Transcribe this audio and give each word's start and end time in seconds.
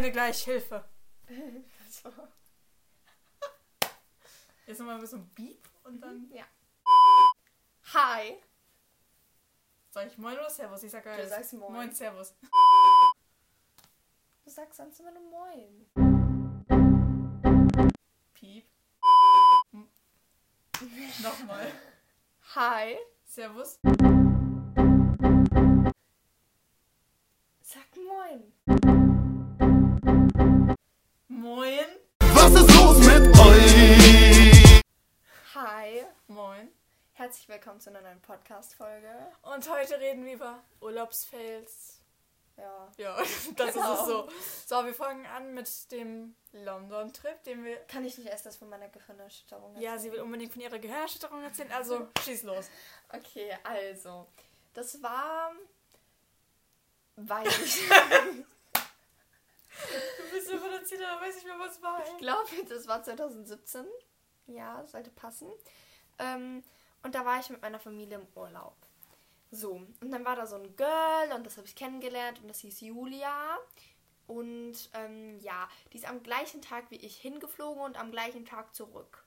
Freunde 0.00 0.12
gleich 0.12 0.42
Hilfe. 0.44 0.82
so. 1.90 2.08
Jetzt 4.66 4.78
nochmal 4.78 4.94
ein 4.94 5.00
bisschen 5.02 5.28
Beep 5.34 5.68
und 5.84 6.00
dann. 6.00 6.26
Ja. 6.32 6.44
Hi. 7.92 8.38
Sag 9.90 10.06
ich 10.06 10.16
Moin 10.16 10.38
oder 10.38 10.48
Servus? 10.48 10.82
Ich 10.84 10.90
sag 10.90 11.02
Du 11.02 11.10
alles. 11.10 11.28
sagst 11.28 11.52
Moin. 11.52 11.70
Moin, 11.74 11.92
Servus. 11.92 12.34
Du 14.42 14.50
sagst 14.50 14.78
sonst 14.78 15.00
immer 15.00 15.10
nur 15.10 15.22
Moin. 15.24 15.86
Piep. 18.32 18.64
Hm. 19.72 19.86
Nochmal. 21.22 21.70
Hi. 22.54 22.96
Servus. 23.26 23.78
Moin. 31.52 31.80
Was 32.20 32.52
ist 32.52 32.72
los 32.76 32.98
mit 32.98 33.36
euch? 33.36 34.80
Hi. 35.56 36.04
Moin. 36.28 36.68
Herzlich 37.14 37.48
willkommen 37.48 37.80
zu 37.80 37.90
einer 37.90 38.02
neuen 38.02 38.20
Podcast-Folge. 38.22 39.10
Und 39.42 39.68
heute 39.68 39.98
reden 39.98 40.24
wir 40.24 40.34
über 40.34 40.62
Urlaubsfails. 40.80 42.02
Ja. 42.56 42.92
Ja, 42.98 43.16
das 43.56 43.74
Genau. 43.74 43.94
ist 43.94 44.00
es 44.00 44.06
so. 44.06 44.28
So, 44.68 44.86
wir 44.86 44.94
fangen 44.94 45.26
an 45.26 45.52
mit 45.52 45.90
dem 45.90 46.36
London-Trip, 46.52 47.42
den 47.42 47.64
wir. 47.64 47.78
Kann 47.88 48.04
ich 48.04 48.16
nicht 48.16 48.28
erst 48.30 48.46
das 48.46 48.54
von 48.56 48.68
meiner 48.68 48.88
Gehirnerschütterung 48.88 49.74
Ja, 49.74 49.94
erzählen? 49.94 49.98
sie 49.98 50.12
will 50.12 50.20
unbedingt 50.20 50.52
von 50.52 50.62
ihrer 50.62 50.78
Gehirnerschütterung 50.78 51.42
erzählen, 51.42 51.72
also 51.72 52.06
schieß 52.24 52.44
los. 52.44 52.66
Okay, 53.08 53.58
also. 53.64 54.28
Das 54.72 55.02
war. 55.02 55.50
Weiß 57.16 57.58
ich. 57.64 57.90
Aber 60.54 61.20
weiß 61.20 61.34
nicht 61.34 61.46
mehr, 61.46 61.58
was 61.58 61.82
war. 61.82 62.02
Ich 62.04 62.18
glaube, 62.18 62.48
das 62.68 62.86
war 62.86 63.02
2017. 63.02 63.86
Ja, 64.46 64.84
sollte 64.86 65.10
passen. 65.10 65.48
Ähm, 66.18 66.62
und 67.02 67.14
da 67.14 67.24
war 67.24 67.40
ich 67.40 67.50
mit 67.50 67.62
meiner 67.62 67.80
Familie 67.80 68.18
im 68.18 68.26
Urlaub. 68.34 68.76
So, 69.52 69.72
und 70.00 70.10
dann 70.10 70.24
war 70.24 70.36
da 70.36 70.46
so 70.46 70.56
ein 70.56 70.76
Girl 70.76 71.32
und 71.34 71.44
das 71.44 71.56
habe 71.56 71.66
ich 71.66 71.74
kennengelernt 71.74 72.40
und 72.40 72.48
das 72.48 72.60
hieß 72.60 72.80
Julia. 72.80 73.58
Und 74.26 74.90
ähm, 74.94 75.40
ja, 75.40 75.68
die 75.92 75.96
ist 75.96 76.08
am 76.08 76.22
gleichen 76.22 76.62
Tag 76.62 76.84
wie 76.90 76.96
ich 76.96 77.16
hingeflogen 77.16 77.82
und 77.82 77.98
am 77.98 78.12
gleichen 78.12 78.46
Tag 78.46 78.74
zurück. 78.76 79.24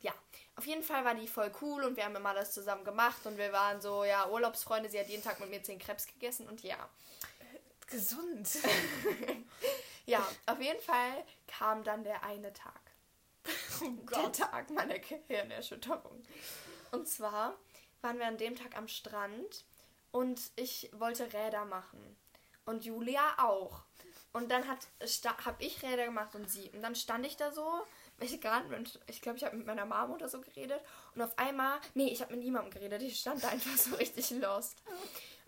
Ja, 0.00 0.12
auf 0.54 0.66
jeden 0.66 0.82
Fall 0.82 1.04
war 1.04 1.14
die 1.14 1.26
voll 1.26 1.50
cool 1.60 1.82
und 1.82 1.96
wir 1.96 2.04
haben 2.04 2.14
immer 2.14 2.34
das 2.34 2.52
zusammen 2.52 2.84
gemacht 2.84 3.26
und 3.26 3.36
wir 3.36 3.52
waren 3.52 3.80
so, 3.80 4.04
ja, 4.04 4.28
Urlaubsfreunde. 4.28 4.88
Sie 4.88 5.00
hat 5.00 5.08
jeden 5.08 5.24
Tag 5.24 5.40
mit 5.40 5.50
mir 5.50 5.62
10 5.62 5.78
Krebs 5.78 6.06
gegessen 6.06 6.46
und 6.46 6.62
ja. 6.62 6.76
Gesund. 7.86 8.48
Ja, 10.06 10.26
auf 10.46 10.60
jeden 10.60 10.80
Fall 10.80 11.24
kam 11.46 11.82
dann 11.84 12.04
der 12.04 12.22
eine 12.24 12.52
Tag. 12.52 12.80
Oh 13.82 13.90
Der 14.08 14.32
Tag 14.32 14.70
meiner 14.70 14.98
Gehirnerschütterung. 14.98 16.22
Und 16.92 17.08
zwar 17.08 17.58
waren 18.02 18.18
wir 18.18 18.26
an 18.26 18.38
dem 18.38 18.54
Tag 18.54 18.76
am 18.76 18.86
Strand 18.86 19.64
und 20.12 20.40
ich 20.56 20.90
wollte 20.92 21.32
Räder 21.32 21.64
machen. 21.64 22.16
Und 22.66 22.84
Julia 22.84 23.34
auch. 23.38 23.82
Und 24.32 24.50
dann 24.50 24.66
habe 24.68 24.80
ich 25.58 25.82
Räder 25.82 26.06
gemacht 26.06 26.34
und 26.34 26.48
sie. 26.48 26.70
Und 26.70 26.82
dann 26.82 26.94
stand 26.94 27.26
ich 27.26 27.36
da 27.36 27.52
so, 27.52 27.84
ich 28.20 28.40
gerade 28.40 28.68
mit, 28.68 29.00
ich 29.06 29.20
glaube, 29.20 29.38
ich 29.38 29.44
habe 29.44 29.56
mit 29.56 29.66
meiner 29.66 29.86
Mom 29.86 30.12
oder 30.12 30.28
so 30.28 30.40
geredet. 30.40 30.80
Und 31.14 31.22
auf 31.22 31.36
einmal, 31.38 31.80
nee, 31.94 32.08
ich 32.08 32.20
habe 32.20 32.34
mit 32.34 32.44
niemandem 32.44 32.72
geredet. 32.72 33.02
Ich 33.02 33.20
stand 33.20 33.42
da 33.42 33.48
einfach 33.48 33.76
so 33.76 33.94
richtig 33.96 34.30
lost. 34.30 34.82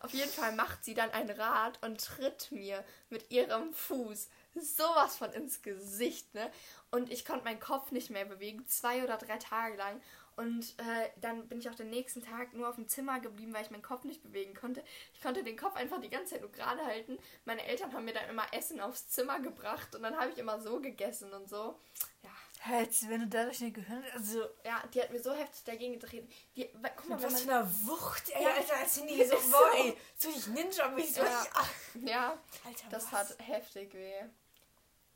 Auf 0.03 0.13
jeden 0.13 0.31
Fall 0.31 0.53
macht 0.53 0.85
sie 0.85 0.95
dann 0.95 1.11
ein 1.11 1.31
Rad 1.31 1.83
und 1.83 2.01
tritt 2.05 2.53
mir 2.53 2.85
mit 3.09 3.31
ihrem 3.31 3.73
Fuß 3.73 4.29
sowas 4.61 5.17
von 5.17 5.33
ins 5.33 5.63
Gesicht, 5.63 6.35
ne? 6.35 6.51
Und 6.91 7.11
ich 7.11 7.25
konnte 7.25 7.45
meinen 7.45 7.61
Kopf 7.61 7.91
nicht 7.91 8.11
mehr 8.11 8.25
bewegen, 8.25 8.67
zwei 8.67 9.03
oder 9.05 9.17
drei 9.17 9.39
Tage 9.39 9.77
lang. 9.77 10.01
Und 10.37 10.79
äh, 10.79 11.09
dann 11.17 11.49
bin 11.49 11.59
ich 11.61 11.71
auch 11.71 11.75
den 11.75 11.89
nächsten 11.89 12.23
Tag 12.23 12.53
nur 12.53 12.69
auf 12.69 12.75
dem 12.75 12.89
Zimmer 12.89 13.21
geblieben, 13.21 13.55
weil 13.55 13.63
ich 13.63 13.71
meinen 13.71 13.83
Kopf 13.83 14.05
nicht 14.05 14.23
bewegen 14.23 14.55
konnte. 14.55 14.85
Ich 15.15 15.23
konnte 15.23 15.43
den 15.43 15.57
Kopf 15.57 15.77
einfach 15.77 15.99
die 15.99 16.11
ganze 16.11 16.35
Zeit 16.35 16.43
nur 16.43 16.53
gerade 16.53 16.85
halten. 16.85 17.19
Meine 17.47 17.65
Eltern 17.65 17.93
haben 17.95 18.05
mir 18.05 18.13
dann 18.13 18.29
immer 18.29 18.45
Essen 18.53 18.79
aufs 18.81 19.09
Zimmer 19.09 19.41
gebracht 19.41 19.95
und 19.95 20.03
dann 20.03 20.15
habe 20.19 20.31
ich 20.31 20.37
immer 20.39 20.61
so 20.61 20.79
gegessen 20.81 21.33
und 21.33 21.49
so. 21.49 21.79
Ja, 22.23 22.31
Halt, 22.67 23.09
wenn 23.09 23.21
du 23.21 23.29
dadurch 23.29 23.63
eine 23.63 23.71
Gehirn. 23.73 24.05
Also. 24.13 24.45
ja, 24.65 24.83
die 24.93 25.01
hat 25.01 25.11
mir 25.13 25.23
so 25.23 25.33
heftig 25.33 25.65
dagegen 25.65 25.99
getreten. 25.99 26.29
Die, 26.57 26.69
guck 26.97 27.09
mal, 27.09 27.23
was 27.23 27.41
für 27.43 27.47
man, 27.47 27.57
einer 27.59 27.87
Wucht, 27.87 28.29
ey, 28.31 28.43
Ja. 28.43 28.51
Alter, 28.55 28.77
als 28.77 28.95
die 28.95 29.25
so, 29.25 29.37
So. 29.39 29.51
boah, 29.53 29.71
ey, 29.77 29.97
so 30.19 30.29
ich 30.29 30.47
ninja 30.49 30.89
mich 30.89 31.15
so. 31.15 31.23
Ja. 31.23 31.47
Ja, 31.95 32.43
Alter, 32.65 32.87
das 32.91 33.05
was? 33.05 33.31
hat 33.31 33.37
heftig 33.47 33.95
weh. 33.95 34.23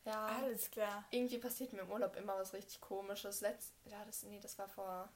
Ja. 0.05 0.27
Alles 0.27 0.71
klar. 0.71 1.05
irgendwie 1.11 1.39
passiert 1.39 1.73
mir 1.73 1.83
im 1.83 1.91
Urlaub 1.91 2.17
immer 2.17 2.37
was 2.39 2.53
richtig 2.53 2.81
komisches. 2.81 3.41
Letzt, 3.43 3.75
ja, 3.85 4.03
das, 4.07 4.23
nee, 4.23 4.41
das 4.41 4.59
war 4.59 4.69
vor 4.69 5.09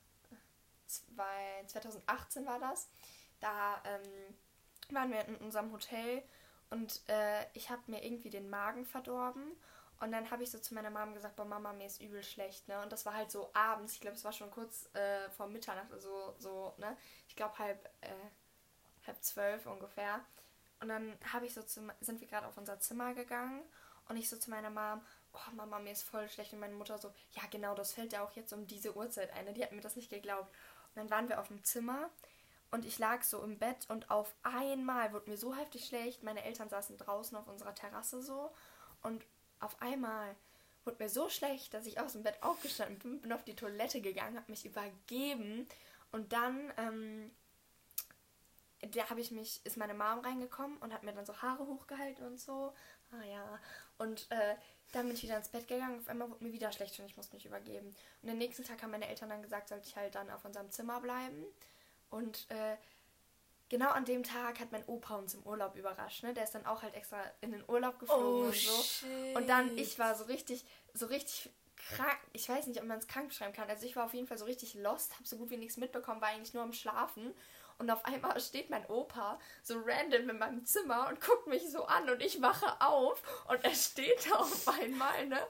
zwei, 0.87 1.65
2018 1.67 2.47
war 2.47 2.59
das. 2.59 2.89
Da 3.41 3.83
ähm, 3.85 4.35
waren 4.95 5.11
wir 5.11 5.25
in 5.25 5.37
unserem 5.37 5.73
Hotel 5.73 6.23
und 6.71 7.01
äh, 7.09 7.47
ich 7.55 7.71
habe 7.71 7.83
mir 7.87 8.05
irgendwie 8.05 8.31
den 8.31 8.51
Magen 8.51 8.85
verdorben. 8.85 9.57
Und 10.01 10.13
dann 10.13 10.31
habe 10.31 10.43
ich 10.43 10.51
so 10.51 10.59
zu 10.59 10.75
meiner 10.75 10.91
Mom 10.91 11.15
gesagt, 11.15 11.37
boah 11.37 11.45
Mama, 11.45 11.73
mir 11.73 11.87
ist 11.87 12.03
übel 12.03 12.23
schlecht, 12.23 12.67
ne? 12.69 12.83
Und 12.83 12.93
das 12.93 13.07
war 13.07 13.15
halt 13.15 13.31
so 13.31 13.51
abends, 13.55 13.95
ich 13.95 14.01
glaube, 14.01 14.17
es 14.17 14.25
war 14.25 14.33
schon 14.33 14.51
kurz 14.51 14.93
äh, 14.95 15.31
vor 15.31 15.47
Mitternacht, 15.47 15.93
also 15.93 16.35
so, 16.39 16.75
ne? 16.79 16.97
Ich 17.29 17.37
glaube 17.37 17.59
halb, 17.59 17.89
äh, 18.03 19.07
halb 19.07 19.23
zwölf 19.23 19.67
ungefähr. 19.67 20.21
Und 20.81 20.89
dann 20.89 21.17
habe 21.33 21.47
ich 21.47 21.55
so 21.55 21.63
zu, 21.63 21.81
sind 22.01 22.21
wir 22.21 22.29
gerade 22.29 22.47
auf 22.47 22.59
unser 22.59 22.81
Zimmer 22.81 23.15
gegangen 23.15 23.63
und 24.09 24.17
ich 24.17 24.29
so 24.29 24.37
zu 24.37 24.51
meiner 24.51 24.71
Mom, 24.71 25.01
oh 25.33 25.55
Mama, 25.55 25.79
mir 25.79 25.93
ist 25.93 26.03
voll 26.03 26.29
schlecht. 26.29 26.53
Und 26.53 26.61
meine 26.61 26.75
Mutter 26.75 26.99
so, 26.99 27.13
ja 27.33 27.43
genau, 27.51 27.75
das 27.75 27.93
fällt 27.93 28.13
ja 28.13 28.25
auch 28.25 28.33
jetzt 28.33 28.53
um 28.53 28.67
diese 28.67 28.97
Uhrzeit 28.97 29.33
ein. 29.33 29.53
Die 29.55 29.63
hat 29.63 29.73
mir 29.73 29.81
das 29.81 29.97
nicht 29.97 30.11
geglaubt. 30.11 30.49
Und 30.49 30.97
dann 30.97 31.11
waren 31.11 31.29
wir 31.29 31.41
auf 31.41 31.49
dem 31.49 31.65
Zimmer 31.65 32.11
und 32.71 32.85
ich 32.85 32.99
lag 32.99 33.23
so 33.23 33.43
im 33.43 33.59
Bett 33.59 33.89
und 33.89 34.11
auf 34.11 34.35
einmal 34.43 35.13
wurde 35.13 35.31
mir 35.31 35.37
so 35.37 35.55
heftig 35.55 35.87
schlecht. 35.87 36.23
Meine 36.23 36.45
Eltern 36.45 36.69
saßen 36.69 36.99
draußen 36.99 37.37
auf 37.37 37.47
unserer 37.47 37.75
Terrasse 37.75 38.23
so 38.23 38.53
und 39.03 39.25
auf 39.61 39.81
einmal 39.81 40.35
wurde 40.85 41.03
mir 41.03 41.09
so 41.09 41.29
schlecht, 41.29 41.73
dass 41.73 41.87
ich 41.87 42.01
aus 42.01 42.13
dem 42.13 42.23
Bett 42.23 42.43
aufgestanden 42.43 42.99
bin, 42.99 43.21
bin 43.21 43.33
auf 43.33 43.45
die 43.45 43.57
Toilette 43.57 44.01
gegangen, 44.01 44.37
habe 44.37 44.51
mich 44.51 44.67
übergeben 44.67 45.69
und 46.13 46.33
dann 46.33 46.73
ähm, 46.77 47.31
da 48.91 49.09
habe 49.09 49.21
ich 49.21 49.31
mich, 49.31 49.65
ist 49.65 49.77
meine 49.77 49.95
Mom 49.95 50.21
reingekommen 50.21 50.77
und 50.79 50.93
hat 50.93 51.03
mir 51.03 51.13
dann 51.13 51.27
so 51.27 51.41
Haare 51.41 51.67
hochgehalten 51.67 52.27
und 52.27 52.41
so. 52.41 52.75
Ah 53.21 53.25
ja. 53.25 53.59
Und 53.99 54.31
äh, 54.31 54.57
dann 54.93 55.07
bin 55.07 55.15
ich 55.17 55.23
wieder 55.23 55.37
ins 55.37 55.49
Bett 55.49 55.67
gegangen. 55.69 55.99
Auf 56.01 56.09
einmal 56.09 56.31
wurde 56.31 56.45
mir 56.45 56.53
wieder 56.53 56.73
schlecht 56.73 56.99
und 56.99 57.07
ich 57.07 57.17
musste 57.17 57.35
mich 57.35 57.47
übergeben. 57.47 57.95
Und 58.23 58.29
den 58.29 58.39
nächsten 58.39 58.65
Tag 58.65 58.83
haben 58.83 58.91
meine 58.91 59.09
Eltern 59.09 59.29
dann 59.29 59.43
gesagt, 59.43 59.69
sollte 59.69 59.87
ich 59.89 59.97
halt 59.97 60.15
dann 60.15 60.31
auf 60.31 60.45
unserem 60.45 60.71
Zimmer 60.71 61.01
bleiben. 61.01 61.45
Und 62.11 62.47
äh, 62.51 62.77
genau 63.69 63.91
an 63.91 64.05
dem 64.05 64.23
Tag 64.23 64.61
hat 64.61 64.73
mein 64.73 64.85
Opa 64.87 65.17
uns 65.17 65.35
im 65.35 65.43
Urlaub 65.43 65.75
überrascht. 65.77 66.23
Ne? 66.23 66.33
Der 66.35 66.45
ist 66.45 66.55
dann 66.55 66.67
auch 66.67 66.83
halt 66.83 66.95
extra 66.95 67.21
in 67.41 67.53
den 67.53 67.65
Urlaub 67.69 67.99
geflogen 67.99 68.25
Oh, 68.25 68.45
und 68.47 68.55
so. 68.55 68.83
shit. 68.83 69.37
Und 69.37 69.49
dann, 69.49 69.77
ich 69.77 69.99
war 69.99 70.15
so 70.15 70.25
richtig, 70.25 70.65
so 70.93 71.07
richtig 71.07 71.51
krank. 71.77 72.19
Ich 72.33 72.49
weiß 72.49 72.67
nicht, 72.69 72.81
ob 72.81 72.87
man 72.87 72.99
es 72.99 73.09
krank 73.09 73.29
beschreiben 73.29 73.53
kann. 73.53 73.69
Also 73.69 73.85
ich 73.87 73.97
war 73.97 74.05
auf 74.05 74.15
jeden 74.15 74.27
Fall 74.29 74.39
so 74.39 74.45
richtig 74.45 74.75
lost, 74.75 75.15
habe 75.15 75.27
so 75.27 75.37
gut 75.37 75.51
wie 75.51 75.57
nichts 75.57 75.77
mitbekommen, 75.77 76.21
war 76.21 76.29
eigentlich 76.29 76.55
nur 76.55 76.63
am 76.63 76.73
Schlafen. 76.73 77.35
Und 77.79 77.91
auf 77.91 78.05
einmal 78.05 78.39
steht 78.41 78.71
mein 78.71 78.87
Opa 78.87 79.39
so 79.63 79.81
random 79.85 80.31
in 80.31 80.39
meinem 80.39 80.65
Zimmer 80.65 81.09
und 81.09 81.21
guckt 81.21 81.47
mich 81.47 81.71
so 81.71 81.85
an 81.85 82.09
und 82.09 82.23
ich 82.23 82.41
wache 82.41 82.81
auf 82.81 83.23
und 83.49 83.65
er 83.65 83.75
steht 83.75 84.31
da 84.31 84.37
auf 84.37 84.69
einmal, 84.69 85.27
ne? 85.27 85.41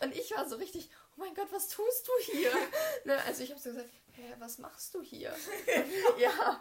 Und 0.00 0.14
ich 0.16 0.30
war 0.36 0.48
so 0.48 0.56
richtig, 0.56 0.90
oh 1.16 1.20
mein 1.20 1.34
Gott, 1.34 1.52
was 1.52 1.68
tust 1.68 2.06
du 2.08 2.12
hier? 2.32 2.52
ne? 3.04 3.20
Also 3.26 3.42
ich 3.42 3.50
habe 3.50 3.60
so 3.60 3.70
gesagt, 3.70 3.90
hä, 4.12 4.34
was 4.38 4.58
machst 4.58 4.94
du 4.94 5.02
hier? 5.02 5.32
Und, 5.32 6.18
ja, 6.20 6.60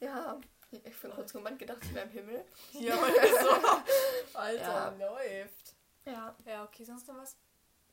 ja. 0.00 0.40
Ich 0.70 1.04
einen 1.04 1.12
kurzen 1.12 1.36
Moment 1.38 1.58
gedacht, 1.58 1.78
ich 1.82 1.92
wäre 1.94 2.06
im 2.06 2.12
Himmel. 2.12 2.44
Ja, 2.72 2.96
so. 2.96 3.78
Alter, 4.38 4.96
Ja. 4.98 5.06
läuft. 5.10 5.74
Ja. 6.06 6.34
Ja, 6.46 6.64
okay, 6.64 6.84
sonst 6.84 7.06
noch 7.08 7.16
was? 7.18 7.36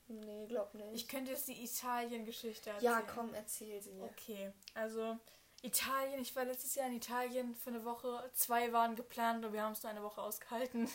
Nee, 0.07 0.47
glaub 0.47 0.73
nicht. 0.73 0.93
Ich 0.95 1.07
könnte 1.07 1.31
jetzt 1.31 1.47
die 1.49 1.61
Italien-Geschichte 1.63 2.69
erzählen. 2.69 2.91
ja, 2.91 3.01
komm, 3.01 3.33
erzähl 3.33 3.81
sie. 3.81 3.99
Okay, 4.01 4.53
also 4.73 5.17
Italien, 5.61 6.21
ich 6.21 6.35
war 6.35 6.45
letztes 6.45 6.75
Jahr 6.75 6.87
in 6.87 6.93
Italien 6.93 7.55
für 7.55 7.69
eine 7.69 7.83
Woche. 7.83 8.29
Zwei 8.33 8.71
waren 8.71 8.95
geplant 8.95 9.43
und 9.45 9.53
wir 9.53 9.63
haben 9.63 9.73
es 9.73 9.83
nur 9.83 9.89
eine 9.89 10.03
Woche 10.03 10.21
ausgehalten. 10.21 10.89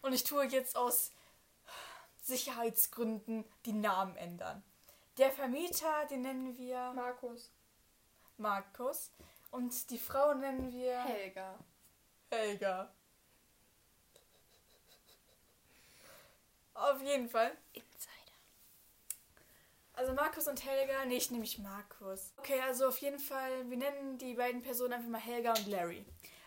Und 0.00 0.12
ich 0.12 0.24
tue 0.24 0.44
jetzt 0.44 0.76
aus 0.76 1.12
Sicherheitsgründen 2.22 3.44
die 3.66 3.72
Namen 3.72 4.16
ändern. 4.16 4.62
Der 5.18 5.30
Vermieter, 5.30 6.06
den 6.10 6.22
nennen 6.22 6.56
wir 6.56 6.92
Markus. 6.94 7.50
Markus. 8.38 9.10
Und 9.50 9.90
die 9.90 9.98
Frau 9.98 10.32
nennen 10.34 10.72
wir 10.72 10.98
Helga. 11.04 11.58
Helga. 12.30 12.90
Auf 16.74 17.02
jeden 17.02 17.28
Fall. 17.28 17.56
Also 20.02 20.14
Markus 20.14 20.48
und 20.48 20.64
Helga, 20.64 21.04
nee, 21.04 21.18
ich 21.18 21.30
nehme 21.30 21.42
mich 21.42 21.60
Markus. 21.60 22.32
Okay, 22.36 22.60
also 22.66 22.88
auf 22.88 22.98
jeden 22.98 23.20
Fall, 23.20 23.70
wir 23.70 23.76
nennen 23.76 24.18
die 24.18 24.34
beiden 24.34 24.60
Personen 24.60 24.94
einfach 24.94 25.08
mal 25.08 25.20
Helga 25.20 25.52
und 25.52 25.68
Larry. 25.68 26.04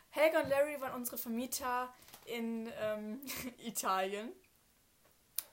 Helga 0.10 0.42
und 0.42 0.50
Larry 0.50 0.82
waren 0.82 0.94
unsere 0.94 1.18
Vermieter 1.18 1.88
in 2.26 2.70
ähm, 2.82 3.22
Italien. 3.60 4.34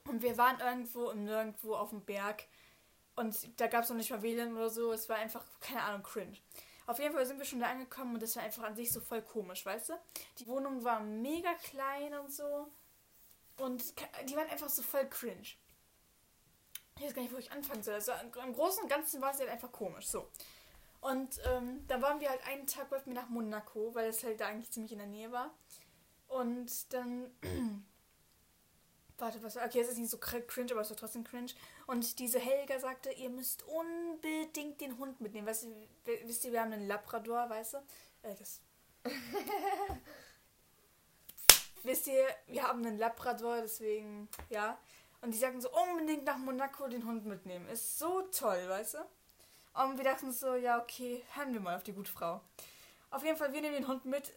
Und 0.08 0.20
wir 0.20 0.37
waren 0.37 0.58
irgendwo 0.58 1.10
im 1.10 1.22
Nirgendwo 1.22 1.76
auf 1.76 1.90
dem 1.90 2.04
Berg. 2.04 2.43
Und 3.14 3.60
da 3.60 3.69
gab 3.69 3.84
es 3.84 3.90
noch 3.90 3.96
nicht 3.96 4.10
mal 4.10 4.20
WLAN 4.20 4.56
oder 4.56 4.69
so. 4.69 4.90
Es 4.90 5.08
war 5.08 5.19
einfach, 5.19 5.44
keine 5.60 5.82
Ahnung, 5.82 6.02
cringe. 6.02 6.38
Auf 6.88 6.99
jeden 6.99 7.14
Fall 7.14 7.25
sind 7.25 7.38
wir 7.38 7.46
schon 7.46 7.60
da 7.60 7.66
angekommen 7.70 8.14
und 8.14 8.22
das 8.25 8.34
war 8.34 8.43
einfach 8.43 8.64
an 8.64 8.75
sich 8.75 8.90
so 8.90 9.00
voll 9.00 9.22
komisch, 9.22 9.64
weißt 9.64 9.90
du? 9.90 9.93
Die 10.40 10.49
Wohnung 10.49 10.82
war 10.82 10.99
mega 10.99 11.54
klein 11.54 12.14
und 12.14 12.32
so. 12.32 12.66
Und 13.58 13.94
die 14.28 14.34
waren 14.34 14.50
einfach 14.50 14.69
so 14.69 14.82
voll 14.82 15.08
cringe. 15.08 15.46
Ich 16.99 17.05
weiß 17.05 17.15
gar 17.15 17.23
nicht, 17.23 17.33
wo 17.33 17.39
ich 17.39 17.50
anfangen 17.50 17.83
soll. 17.83 17.94
Also 17.94 18.12
im 18.44 18.53
Großen 18.53 18.83
und 18.83 18.89
Ganzen 18.89 19.21
war 19.21 19.33
es 19.33 19.39
halt 19.39 19.49
einfach 19.49 19.73
komisch. 19.73 20.06
So. 20.06 20.29
Und 21.00 21.41
ähm, 21.47 21.85
dann 21.89 22.00
waren 22.00 22.21
wir 22.21 22.31
halt 22.31 22.47
einen 22.47 22.67
Tag 22.67 22.91
wollten 22.93 23.11
wir 23.11 23.21
nach 23.21 23.29
Monaco, 23.29 23.93
weil 23.94 24.09
es 24.09 24.23
halt 24.23 24.41
da 24.41 24.47
eigentlich 24.47 24.71
ziemlich 24.71 24.93
in 24.93 24.99
der 24.99 25.09
Nähe 25.09 25.33
war. 25.33 25.53
Und 26.29 26.93
dann. 26.93 27.31
Warte, 29.19 29.43
was 29.43 29.56
war. 29.56 29.67
Okay, 29.67 29.81
es 29.81 29.89
ist 29.89 29.99
nicht 29.99 30.11
so 30.11 30.19
cringe, 30.19 30.73
aber 30.73 30.81
es 30.81 30.91
war 30.91 30.97
trotzdem 30.97 31.25
cringe. 31.25 31.53
Und 31.87 32.19
diese 32.21 32.39
Helga 32.39 32.79
sagte, 32.79 33.11
ihr 33.11 33.31
müsst 33.31 33.65
unbedingt 33.65 34.81
den 34.81 34.97
Hund 34.97 35.21
mitnehmen. 35.21 35.47
Weißt 35.47 35.65
du, 35.65 35.88
wisst 36.25 36.45
ihr, 36.45 36.53
wir 36.53 36.61
haben 36.61 36.73
einen 36.73 36.87
Labrador, 36.87 37.50
weißt 37.50 37.75
du? 37.75 37.79
Äh, 38.23 38.37
das. 38.37 38.61
wisst 41.83 42.06
ihr, 42.06 42.27
wir 42.47 42.62
haben 42.62 42.85
einen 42.87 42.99
Labrador, 42.99 43.61
deswegen, 43.61 44.29
ja. 44.50 44.79
Und 45.23 45.33
die 45.33 45.39
sagten 45.39 45.61
so, 45.61 45.71
unbedingt 45.71 46.25
nach 46.25 46.37
Monaco 46.37 46.89
den 46.89 47.07
Hund 47.07 47.25
mitnehmen. 47.25 47.69
Ist 47.69 47.99
so 47.99 48.23
toll, 48.23 48.69
weißt 48.69 48.95
du? 48.95 48.99
Und 49.81 49.97
wir 49.97 50.05
dachten 50.05 50.33
so, 50.33 50.55
ja, 50.55 50.81
okay, 50.81 51.25
hören 51.35 51.55
wir 51.55 51.61
mal 51.61 51.77
auf 51.77 51.85
die 51.85 51.93
gute 51.93 52.11
Frau. 52.11 52.41
Auf 53.11 53.25
jeden 53.25 53.37
Fall, 53.37 53.53
wir 53.53 53.61
nehmen 53.61 53.75
den 53.75 53.89
Hund 53.89 54.05
mit. 54.05 54.33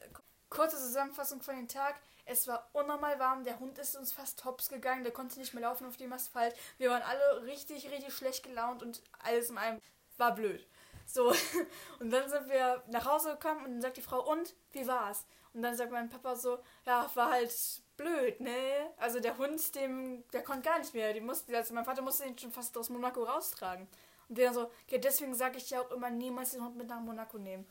Kurze 0.50 0.78
Zusammenfassung 0.78 1.42
von 1.42 1.56
dem 1.56 1.68
Tag. 1.68 1.96
Es 2.26 2.48
war 2.48 2.70
unnormal 2.74 3.20
warm, 3.20 3.44
der 3.44 3.60
Hund 3.60 3.78
ist 3.78 3.96
uns 3.96 4.12
fast 4.12 4.40
tops 4.40 4.70
gegangen, 4.70 5.04
der 5.04 5.14
konnte 5.14 5.40
nicht 5.40 5.54
mehr 5.54 5.62
laufen 5.62 5.86
auf 5.86 5.98
dem 5.98 6.14
Asphalt. 6.14 6.56
Wir 6.78 6.90
waren 6.90 7.04
alle 7.04 7.44
richtig, 7.44 7.90
richtig 7.92 8.14
schlecht 8.14 8.44
gelaunt 8.44 8.82
und 8.82 9.02
alles 9.24 9.50
in 9.50 9.58
einem 9.58 9.80
war 10.18 10.34
blöd. 10.34 10.68
So, 11.06 11.34
und 12.00 12.10
dann 12.10 12.30
sind 12.30 12.50
wir 12.50 12.84
nach 12.88 13.06
Hause 13.06 13.32
gekommen 13.32 13.66
und 13.66 13.72
dann 13.74 13.82
sagt 13.82 13.98
die 13.98 14.02
Frau, 14.02 14.28
und 14.28 14.56
wie 14.72 14.88
war's? 14.88 15.26
Und 15.54 15.62
dann 15.62 15.76
sagt 15.76 15.92
mein 15.92 16.10
Papa 16.10 16.36
so, 16.36 16.60
ja, 16.86 17.10
war 17.14 17.32
halt 17.32 17.54
blöd, 17.98 18.40
ne? 18.40 18.92
Also 18.98 19.20
der 19.20 19.38
Hund, 19.38 19.76
dem, 19.76 20.24
der 20.32 20.44
konnte 20.44 20.70
gar 20.70 20.80
nicht 20.80 20.94
mehr. 20.94 21.14
Die 21.14 21.22
musste, 21.22 21.56
also 21.56 21.74
mein 21.74 21.86
Vater 21.86 22.02
musste 22.02 22.26
ihn 22.26 22.38
schon 22.38 22.52
fast 22.52 22.78
aus 22.78 22.90
Monaco 22.90 23.24
raustragen. 23.24 23.88
Und 24.28 24.38
der 24.38 24.54
so, 24.54 24.72
ja, 24.90 24.98
deswegen 24.98 25.36
sage 25.36 25.58
ich 25.58 25.70
ja 25.70 25.82
auch 25.82 25.92
immer 25.92 26.10
niemals 26.10 26.52
den 26.52 26.64
Hund 26.64 26.76
mit 26.76 26.88
nach 26.88 27.00
Monaco 27.00 27.38
nehmen. 27.38 27.68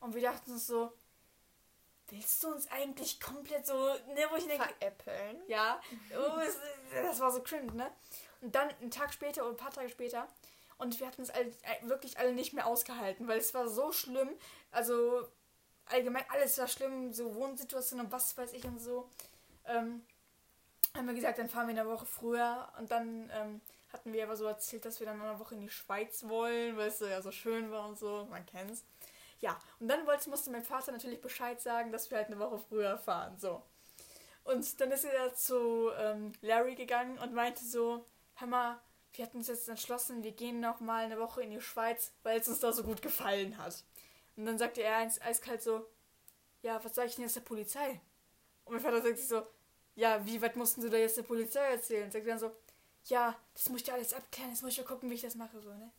Und 0.00 0.14
wir 0.14 0.22
dachten 0.22 0.52
uns 0.52 0.66
so, 0.66 0.92
willst 2.08 2.42
du 2.42 2.48
uns 2.48 2.70
eigentlich 2.70 3.20
komplett 3.20 3.66
so, 3.66 3.74
ne, 3.74 4.26
wo 4.30 4.36
ich 4.36 4.46
denke. 4.46 4.64
Veräppeln? 4.64 5.42
Ja. 5.46 5.80
Oh, 6.16 6.40
das 7.02 7.20
war 7.20 7.30
so 7.30 7.42
cringe, 7.42 7.72
ne? 7.72 7.90
Und 8.40 8.54
dann 8.54 8.70
einen 8.80 8.90
Tag 8.90 9.12
später 9.12 9.42
oder 9.42 9.50
ein 9.50 9.56
paar 9.56 9.72
Tage 9.72 9.88
später 9.88 10.28
und 10.78 10.98
wir 11.00 11.06
hatten 11.08 11.22
es 11.22 11.30
alle, 11.30 11.48
äh, 11.48 11.88
wirklich 11.88 12.18
alle 12.18 12.32
nicht 12.32 12.52
mehr 12.52 12.66
ausgehalten, 12.66 13.28
weil 13.28 13.38
es 13.38 13.52
war 13.52 13.68
so 13.68 13.92
schlimm. 13.92 14.30
Also 14.70 15.28
allgemein 15.86 16.24
alles 16.30 16.56
war 16.58 16.68
schlimm, 16.68 17.12
so 17.12 17.34
Wohnsituation 17.34 18.00
und 18.00 18.12
was 18.12 18.36
weiß 18.36 18.52
ich 18.52 18.64
und 18.64 18.80
so. 18.80 19.08
Ähm, 19.68 20.02
haben 20.94 21.06
wir 21.06 21.14
gesagt, 21.14 21.38
dann 21.38 21.48
fahren 21.48 21.68
wir 21.68 21.80
eine 21.80 21.88
Woche 21.88 22.06
früher 22.06 22.68
und 22.78 22.90
dann 22.90 23.30
ähm, 23.32 23.60
hatten 23.92 24.12
wir 24.12 24.24
aber 24.24 24.36
so 24.36 24.46
erzählt, 24.46 24.84
dass 24.84 25.00
wir 25.00 25.06
dann 25.06 25.20
eine 25.20 25.38
Woche 25.38 25.54
in 25.54 25.60
die 25.60 25.70
Schweiz 25.70 26.24
wollen, 26.28 26.76
weil 26.76 26.88
es 26.88 27.00
ja 27.00 27.22
so 27.22 27.30
schön 27.30 27.70
war 27.70 27.88
und 27.88 27.98
so, 27.98 28.26
man 28.30 28.44
kennt's. 28.46 28.84
Ja, 29.40 29.56
und 29.78 29.88
dann 29.88 30.06
wollte, 30.06 30.28
musste 30.30 30.50
mein 30.50 30.64
Vater 30.64 30.92
natürlich 30.92 31.20
Bescheid 31.20 31.60
sagen, 31.60 31.92
dass 31.92 32.10
wir 32.10 32.18
halt 32.18 32.26
eine 32.26 32.38
Woche 32.38 32.58
früher 32.58 32.98
fahren, 32.98 33.38
so. 33.38 33.62
Und 34.44 34.80
dann 34.80 34.90
ist 34.90 35.04
er 35.04 35.34
zu 35.34 35.90
ähm, 35.98 36.32
Larry 36.40 36.74
gegangen 36.74 37.18
und 37.18 37.34
meinte 37.34 37.64
so, 37.64 38.04
hör 38.36 38.48
mal, 38.48 38.80
wir 39.12 39.26
hatten 39.26 39.38
uns 39.38 39.48
jetzt 39.48 39.68
entschlossen, 39.68 40.22
wir 40.22 40.32
gehen 40.32 40.60
noch 40.60 40.80
mal 40.80 41.04
eine 41.04 41.18
Woche 41.18 41.42
in 41.42 41.50
die 41.50 41.60
Schweiz, 41.60 42.12
weil 42.22 42.40
es 42.40 42.48
uns 42.48 42.60
da 42.60 42.72
so 42.72 42.82
gut 42.82 43.02
gefallen 43.02 43.58
hat. 43.58 43.84
Und 44.36 44.46
dann 44.46 44.58
sagte 44.58 44.82
er 44.82 44.96
eins 44.96 45.20
eiskalt 45.20 45.62
so, 45.62 45.86
ja, 46.62 46.82
was 46.82 46.94
sage 46.94 47.08
ich 47.08 47.14
denn 47.16 47.24
jetzt 47.24 47.36
der 47.36 47.42
Polizei? 47.42 48.00
Und 48.64 48.72
mein 48.74 48.80
Vater 48.80 49.02
sagt 49.02 49.18
sich 49.18 49.28
so, 49.28 49.46
ja, 49.98 50.24
wie 50.24 50.40
weit 50.40 50.56
mussten 50.56 50.80
Sie 50.80 50.90
da 50.90 50.96
jetzt 50.96 51.16
der 51.16 51.24
Polizei 51.24 51.60
erzählen? 51.72 52.10
Sagt 52.10 52.26
dann 52.26 52.38
so, 52.38 52.52
ja, 53.06 53.36
das 53.54 53.68
muss 53.68 53.82
ich 53.82 53.92
alles 53.92 54.14
abklären, 54.14 54.50
jetzt 54.50 54.62
muss 54.62 54.72
ich 54.72 54.78
ja 54.78 54.84
gucken, 54.84 55.10
wie 55.10 55.14
ich 55.14 55.22
das 55.22 55.34
mache, 55.34 55.60
so, 55.60 55.70
ne? 55.70 55.90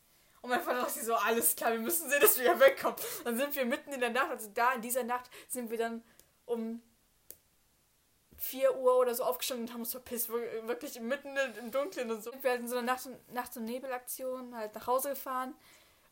Und 0.42 0.52
mein 0.52 0.62
Vater 0.62 0.80
dachte 0.80 1.04
so, 1.04 1.16
alles 1.16 1.54
klar, 1.54 1.74
wir 1.74 1.80
müssen 1.80 2.10
sehen, 2.10 2.22
dass 2.22 2.38
wir 2.38 2.46
hier 2.46 2.60
wegkommen. 2.62 2.96
Dann 3.26 3.38
sind 3.38 3.54
wir 3.56 3.66
mitten 3.66 3.92
in 3.92 4.00
der 4.00 4.10
Nacht, 4.10 4.30
also 4.30 4.50
da 4.54 4.72
in 4.72 4.82
dieser 4.82 5.04
Nacht 5.04 5.30
sind 5.50 5.70
wir 5.70 5.78
dann 5.78 6.02
um 6.46 6.82
4 8.38 8.78
Uhr 8.78 8.98
oder 8.98 9.14
so 9.14 9.26
aufgestanden 9.26 9.68
und 9.68 9.74
haben 9.74 9.82
uns 9.82 9.92
verpisst, 9.92 10.30
wirklich 10.30 10.98
mitten 11.02 11.36
im 11.60 11.72
Dunkeln 11.72 12.10
und 12.10 12.24
so. 12.24 12.32
Wir 12.42 12.54
hatten 12.54 12.70
so 12.70 12.78
eine 12.78 12.86
Nacht- 12.86 13.06
und, 13.06 13.34
Nacht 13.34 13.58
und 13.58 13.66
Nebelaktion, 13.66 14.56
halt 14.56 14.74
nach 14.76 14.88
Hause 14.88 15.10
gefahren. 15.10 15.54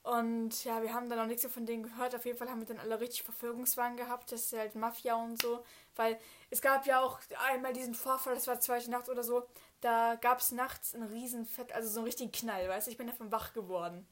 Und 0.04 0.66
ja, 0.66 0.82
wir 0.82 0.94
haben 0.94 1.10
dann 1.10 1.20
noch 1.20 1.26
nichts 1.26 1.46
von 1.46 1.66
denen 1.66 1.84
gehört. 1.84 2.16
Auf 2.16 2.26
jeden 2.26 2.38
Fall 2.38 2.50
haben 2.50 2.60
wir 2.60 2.68
dann 2.68 2.80
alle 2.80 3.00
richtig 3.00 3.24
Verfolgungswagen 3.24 3.96
gehabt. 3.96 4.32
Das 4.34 4.42
ist 4.42 4.58
halt 4.58 4.76
Mafia 4.76 5.16
und 5.16 5.42
so. 5.42 5.64
Weil 5.98 6.20
es 6.50 6.62
gab 6.62 6.86
ja 6.86 7.02
auch 7.02 7.20
einmal 7.48 7.74
diesen 7.74 7.94
Vorfall, 7.94 8.36
das 8.36 8.48
war 8.48 8.60
zweite 8.60 8.90
Nacht 8.90 9.10
oder 9.10 9.24
so. 9.24 9.48
Da 9.82 10.16
gab 10.16 10.40
es 10.40 10.52
nachts 10.52 10.96
einen 10.96 11.08
riesen 11.08 11.46
Fett, 11.46 11.74
also 11.74 11.90
so 11.90 12.00
einen 12.00 12.06
richtigen 12.06 12.32
Knall, 12.32 12.68
weißt 12.70 12.88
du? 12.88 12.92
Ich 12.92 12.98
bin 12.98 13.08
davon 13.08 13.32
wach 13.32 13.54
geworden. 13.54 14.08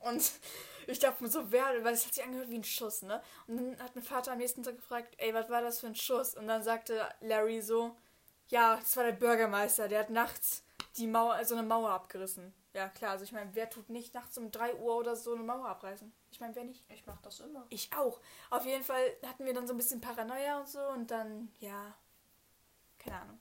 Und 0.00 0.32
ich 0.86 0.98
dachte 0.98 1.22
mir 1.22 1.30
so, 1.30 1.52
wer, 1.52 1.84
weil 1.84 1.94
es 1.94 2.06
hat 2.06 2.14
sich 2.14 2.24
angehört 2.24 2.50
wie 2.50 2.58
ein 2.58 2.64
Schuss, 2.64 3.02
ne? 3.02 3.22
Und 3.46 3.56
dann 3.56 3.82
hat 3.82 3.94
mein 3.94 4.04
Vater 4.04 4.32
am 4.32 4.38
nächsten 4.38 4.62
Tag 4.62 4.76
gefragt, 4.76 5.14
ey, 5.18 5.34
was 5.34 5.50
war 5.50 5.62
das 5.62 5.80
für 5.80 5.86
ein 5.86 5.96
Schuss? 5.96 6.34
Und 6.34 6.48
dann 6.48 6.62
sagte 6.62 7.06
Larry 7.20 7.60
so, 7.60 7.96
ja, 8.48 8.76
das 8.76 8.96
war 8.96 9.04
der 9.04 9.12
Bürgermeister, 9.12 9.88
der 9.88 10.00
hat 10.00 10.10
nachts 10.10 10.64
die 10.96 11.06
Mauer, 11.06 11.44
so 11.44 11.54
eine 11.54 11.66
Mauer 11.66 11.90
abgerissen. 11.90 12.52
Ja, 12.72 12.88
klar, 12.88 13.12
also 13.12 13.24
ich 13.24 13.32
meine, 13.32 13.50
wer 13.54 13.68
tut 13.68 13.88
nicht 13.88 14.14
nachts 14.14 14.38
um 14.38 14.50
3 14.50 14.76
Uhr 14.76 14.96
oder 14.96 15.16
so 15.16 15.34
eine 15.34 15.42
Mauer 15.42 15.68
abreißen? 15.68 16.12
Ich 16.40 16.42
meine, 16.42 16.56
wer 16.56 16.64
nicht? 16.64 16.82
Ich 16.88 17.04
mach 17.04 17.20
das 17.20 17.40
immer. 17.40 17.66
Ich 17.68 17.90
auch. 17.94 18.18
Auf 18.48 18.64
jeden 18.64 18.82
Fall 18.82 19.14
hatten 19.26 19.44
wir 19.44 19.52
dann 19.52 19.66
so 19.66 19.74
ein 19.74 19.76
bisschen 19.76 20.00
Paranoia 20.00 20.58
und 20.58 20.66
so 20.66 20.80
und 20.88 21.10
dann, 21.10 21.52
ja, 21.58 21.94
keine 22.98 23.20
Ahnung. 23.20 23.38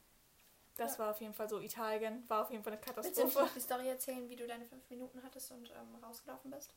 Das 0.76 0.98
ja. 0.98 1.00
war 1.00 1.12
auf 1.12 1.22
jeden 1.22 1.34
Fall 1.34 1.48
so 1.48 1.62
Italien, 1.62 2.28
war 2.28 2.42
auf 2.42 2.52
jeden 2.52 2.62
Fall 2.62 2.74
eine 2.74 2.82
Katastrophe. 2.82 3.22
Willst 3.24 3.38
du 3.38 3.54
die 3.54 3.62
Story 3.62 3.88
erzählen, 3.88 4.28
wie 4.28 4.36
du 4.36 4.46
deine 4.46 4.66
fünf 4.66 4.90
Minuten 4.90 5.24
hattest 5.24 5.50
und 5.52 5.72
ähm, 5.72 6.04
rausgelaufen 6.04 6.52
bist? 6.52 6.74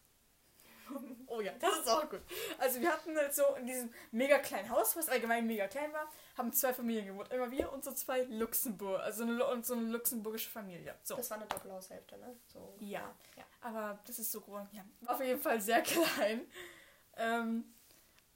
Oh 1.33 1.41
ja, 1.41 1.53
das 1.59 1.79
ist 1.79 1.89
auch 1.89 2.11
gut. 2.11 2.21
Also 2.59 2.81
wir 2.81 2.93
hatten 2.93 3.17
halt 3.17 3.35
so 3.35 3.43
in 3.59 3.67
diesem 3.67 3.91
mega 4.11 4.39
kleinen 4.39 4.69
Haus, 4.69 4.95
was 4.97 5.09
allgemein 5.09 5.47
mega 5.47 5.67
klein 5.67 5.91
war, 5.93 6.07
haben 6.37 6.53
zwei 6.53 6.75
Familien 6.75 7.07
gewohnt. 7.07 7.33
Immer 7.33 7.51
wir 7.51 7.73
und 7.73 7.83
so 7.83 7.93
zwei 7.93 8.25
Luxemburg, 8.25 9.01
also 9.01 9.23
eine, 9.23 9.43
und 9.47 9.65
so 9.65 9.75
eine 9.75 9.89
luxemburgische 9.89 10.51
Familie. 10.51 10.95
So. 11.03 11.17
Das 11.17 11.31
war 11.31 11.39
eine 11.39 11.47
Doppelhaushälfte, 11.47 12.19
ne? 12.19 12.37
So, 12.49 12.77
ja. 12.81 13.15
ja. 13.37 13.45
Aber 13.63 13.99
das 14.07 14.19
ist 14.19 14.31
so 14.31 14.43
groß. 14.43 14.69
Ja. 14.73 14.85
Auf 15.07 15.23
jeden 15.23 15.41
Fall 15.41 15.59
sehr 15.61 15.81
klein. 15.83 16.43
Ähm, 17.17 17.65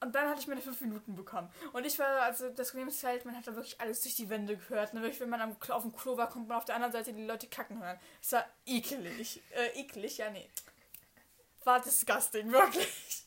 und 0.01 0.15
dann 0.15 0.29
hatte 0.31 0.41
ich 0.41 0.47
meine 0.47 0.63
fünf 0.63 0.81
Minuten 0.81 1.15
bekommen. 1.17 1.51
Und 1.75 1.85
ich 1.85 1.99
war, 1.99 2.23
also 2.23 2.49
das 2.49 2.71
Problem 2.71 2.89
ist 2.89 3.05
halt, 3.05 3.27
man 3.27 3.37
hat 3.37 3.47
da 3.47 3.55
wirklich 3.55 3.79
alles 3.79 4.03
durch 4.03 4.15
die 4.15 4.31
Wände 4.31 4.57
gehört. 4.57 4.95
Ne? 4.95 5.03
Wirklich, 5.03 5.21
wenn 5.21 5.31
man 5.31 5.41
am, 5.43 5.57
auf 5.69 5.83
dem 5.83 5.95
Klo 5.95 6.17
war, 6.17 6.31
konnte 6.31 6.49
man 6.49 6.57
auf 6.57 6.65
der 6.65 6.77
anderen 6.77 6.93
Seite 6.93 7.13
die 7.13 7.27
Leute 7.27 7.47
kacken 7.47 7.83
hören. 7.83 7.99
Es 8.23 8.33
war 8.33 8.47
ekelig. 8.65 9.43
Äh, 9.51 9.81
eklig, 9.81 10.17
ja, 10.17 10.31
nee 10.31 10.49
war 11.67 11.81
disgusting, 11.81 12.51
wirklich. 12.53 13.25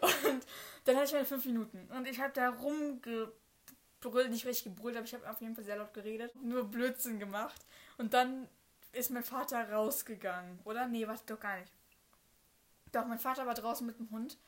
Und 0.00 0.46
dann 0.84 0.96
hatte 0.96 1.06
ich 1.06 1.12
meine 1.12 1.26
fünf 1.26 1.44
Minuten. 1.44 1.88
Und 1.96 2.08
ich 2.08 2.20
habe 2.20 2.32
da 2.32 2.48
rumgebrüllt, 2.50 4.30
nicht 4.30 4.46
richtig 4.46 4.64
gebrüllt, 4.64 4.96
aber 4.96 5.06
ich 5.06 5.14
habe 5.14 5.28
auf 5.30 5.40
jeden 5.40 5.54
Fall 5.54 5.64
sehr 5.64 5.76
laut 5.76 5.94
geredet. 5.94 6.34
Nur 6.42 6.64
Blödsinn 6.64 7.20
gemacht. 7.20 7.64
Und 7.98 8.14
dann 8.14 8.48
ist 8.92 9.10
mein 9.10 9.24
Vater 9.24 9.70
rausgegangen. 9.70 10.58
Oder? 10.64 10.86
Nee, 10.86 11.06
warte 11.06 11.22
doch 11.26 11.40
gar 11.40 11.58
nicht. 11.58 11.72
Doch, 12.92 13.06
mein 13.06 13.18
Vater 13.18 13.46
war 13.46 13.54
draußen 13.54 13.86
mit 13.86 13.98
dem 13.98 14.10
Hund. 14.10 14.38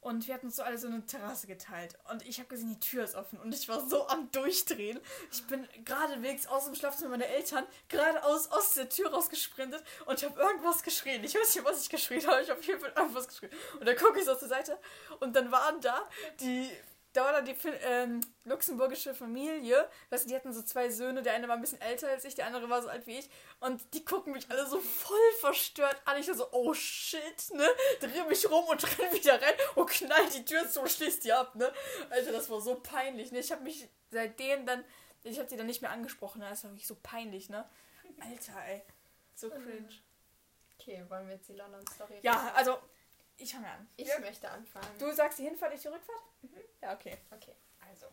Und 0.00 0.26
wir 0.26 0.34
hatten 0.34 0.46
uns 0.46 0.56
so 0.56 0.62
alle 0.62 0.78
so 0.78 0.86
eine 0.86 1.04
Terrasse 1.04 1.46
geteilt. 1.46 1.98
Und 2.10 2.26
ich 2.26 2.38
habe 2.38 2.48
gesehen, 2.48 2.70
die 2.70 2.80
Tür 2.80 3.04
ist 3.04 3.14
offen. 3.14 3.38
Und 3.38 3.54
ich 3.54 3.68
war 3.68 3.86
so 3.86 4.06
am 4.08 4.30
Durchdrehen. 4.32 4.98
Ich 5.30 5.46
bin 5.46 5.68
geradewegs 5.84 6.46
aus 6.46 6.64
dem 6.64 6.74
Schlafzimmer 6.74 7.10
meiner 7.10 7.26
Eltern 7.26 7.66
geradeaus 7.88 8.50
aus 8.50 8.74
der 8.74 8.88
Tür 8.88 9.10
rausgesprintet 9.12 9.84
und 10.06 10.22
habe 10.22 10.40
irgendwas 10.40 10.82
geschrien. 10.82 11.22
Ich 11.22 11.34
weiß 11.34 11.54
nicht, 11.54 11.64
was 11.64 11.82
ich 11.82 11.90
geschrien 11.90 12.26
habe. 12.26 12.42
Ich 12.42 12.48
habe 12.48 12.60
auf 12.60 12.66
jeden 12.66 12.80
Fall 12.80 12.92
irgendwas 12.96 13.28
geschrien. 13.28 13.52
Und 13.78 13.86
dann 13.86 13.96
gucke 13.96 14.18
ich 14.18 14.24
so 14.24 14.34
zur 14.34 14.48
Seite. 14.48 14.78
Und 15.20 15.36
dann 15.36 15.52
waren 15.52 15.80
da 15.80 16.08
die 16.40 16.70
da 17.12 17.24
war 17.24 17.32
dann 17.32 17.44
die 17.44 17.56
ähm, 17.82 18.20
luxemburgische 18.44 19.14
Familie, 19.14 19.88
weißt 20.10 20.24
du, 20.24 20.28
die 20.28 20.36
hatten 20.36 20.52
so 20.52 20.62
zwei 20.62 20.90
Söhne, 20.90 21.22
der 21.22 21.34
eine 21.34 21.48
war 21.48 21.56
ein 21.56 21.60
bisschen 21.60 21.80
älter 21.80 22.08
als 22.08 22.24
ich, 22.24 22.34
der 22.36 22.46
andere 22.46 22.68
war 22.68 22.82
so 22.82 22.88
alt 22.88 23.06
wie 23.06 23.18
ich 23.18 23.28
und 23.58 23.82
die 23.94 24.04
gucken 24.04 24.32
mich 24.32 24.48
alle 24.50 24.66
so 24.66 24.78
voll 24.78 25.32
verstört 25.40 26.00
an. 26.04 26.18
Ich 26.18 26.26
so, 26.26 26.46
oh 26.52 26.72
shit, 26.72 27.52
ne, 27.52 27.68
dreh 28.00 28.24
mich 28.28 28.48
rum 28.48 28.64
und 28.66 28.84
renn 28.98 29.12
wieder 29.12 29.42
rein 29.42 29.54
und 29.74 29.90
knall 29.90 30.30
die 30.30 30.44
Tür 30.44 30.68
zu 30.68 30.80
und 30.80 30.90
schließt 30.90 31.24
die 31.24 31.32
ab, 31.32 31.54
ne. 31.56 31.72
Alter, 32.10 32.32
das 32.32 32.48
war 32.48 32.60
so 32.60 32.76
peinlich, 32.76 33.32
ne, 33.32 33.40
ich 33.40 33.50
habe 33.50 33.62
mich 33.62 33.88
seitdem 34.10 34.66
dann, 34.66 34.84
ich 35.24 35.38
habe 35.38 35.48
die 35.48 35.56
dann 35.56 35.66
nicht 35.66 35.82
mehr 35.82 35.90
angesprochen, 35.90 36.40
das 36.40 36.62
war 36.62 36.70
wirklich 36.70 36.86
so 36.86 36.96
peinlich, 37.02 37.48
ne. 37.48 37.68
Alter, 38.20 38.64
ey, 38.66 38.82
so 39.34 39.48
mhm. 39.48 39.52
cringe. 39.52 39.88
Okay, 40.78 41.04
wollen 41.08 41.26
wir 41.26 41.34
jetzt 41.34 41.48
die 41.48 41.54
London-Story 41.54 42.20
Ja, 42.22 42.52
also 42.54 42.78
ich 43.40 43.52
fange 43.52 43.68
an. 43.68 43.88
Ich 43.96 44.08
ja. 44.08 44.18
möchte 44.18 44.48
anfangen. 44.50 44.98
Du 44.98 45.12
sagst 45.12 45.38
die 45.38 45.44
Hinfahrt, 45.44 45.74
ich 45.74 45.82
die 45.82 45.88
Rückfahrt? 45.88 46.22
Mhm. 46.42 46.60
Ja, 46.82 46.92
okay. 46.94 47.18
Okay, 47.30 47.56
also. 47.88 48.06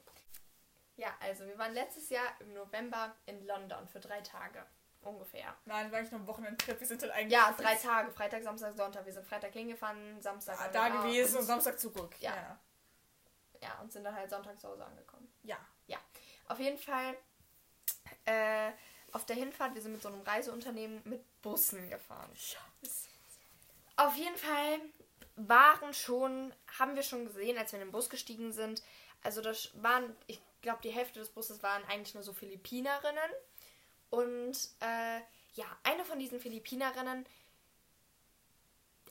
Ja, 0.96 1.16
also 1.20 1.46
wir 1.46 1.58
waren 1.58 1.74
letztes 1.74 2.10
Jahr 2.10 2.40
im 2.40 2.54
November 2.54 3.16
in 3.26 3.46
London 3.46 3.88
für 3.88 4.00
drei 4.00 4.22
Tage. 4.22 4.66
Ungefähr. 5.02 5.56
Nein, 5.66 5.92
war 5.92 6.02
ich 6.02 6.12
noch 6.12 6.20
ein 6.20 6.28
Wochenendtrip. 6.28 6.80
Wir 6.80 6.88
sind 6.88 7.02
halt 7.04 7.12
eigentlich. 7.12 7.34
Ja, 7.34 7.54
drei 7.58 7.76
Tage. 7.76 8.12
Freitag, 8.12 8.44
Samstag, 8.44 8.76
Sonntag. 8.76 9.06
Wir 9.06 9.14
sind 9.14 9.26
Freitag 9.28 9.54
hingefahren, 9.54 10.20
Samstag 10.22 10.56
Ja, 10.56 10.74
waren 10.74 10.94
da 10.94 11.02
gewesen 11.02 11.36
und 11.36 11.42
und, 11.42 11.48
Samstag 11.48 11.80
zurück. 11.80 12.16
Ja. 12.20 12.36
Ja. 12.36 12.60
Ja, 13.62 13.80
und 13.82 13.92
sind 13.92 14.04
dann 14.04 14.16
halt 14.16 14.30
Sonntag 14.30 14.60
zu 14.60 14.68
Hause 14.68 14.86
angekommen. 14.86 15.32
ja. 15.44 15.58
Auf 16.50 16.60
jeden 16.60 16.78
Fall, 16.78 17.18
äh, 18.26 18.72
auf 19.12 19.26
der 19.26 19.36
Hinfahrt, 19.36 19.74
wir 19.76 19.82
sind 19.82 19.92
mit 19.92 20.02
so 20.02 20.08
einem 20.08 20.22
Reiseunternehmen 20.22 21.02
mit 21.04 21.42
Bussen 21.42 21.90
gefahren. 21.90 22.32
Auf 23.98 24.16
jeden 24.16 24.38
Fall 24.38 24.80
waren 25.36 25.94
schon, 25.94 26.54
haben 26.80 26.96
wir 26.96 27.04
schon 27.04 27.26
gesehen, 27.26 27.58
als 27.58 27.72
wir 27.72 27.80
in 27.80 27.88
den 27.88 27.92
Bus 27.92 28.10
gestiegen 28.10 28.52
sind, 28.52 28.82
also 29.24 29.42
das 29.42 29.72
waren, 29.82 30.16
ich 30.28 30.42
glaube, 30.62 30.80
die 30.84 30.90
Hälfte 30.90 31.20
des 31.20 31.30
Busses 31.30 31.62
waren 31.64 31.84
eigentlich 31.86 32.14
nur 32.14 32.24
so 32.24 32.34
Philippinerinnen. 32.34 33.32
Und 34.10 34.56
äh, 34.80 35.20
ja, 35.54 35.66
eine 35.84 36.06
von 36.06 36.20
diesen 36.20 36.40
Philippinerinnen, 36.40 37.26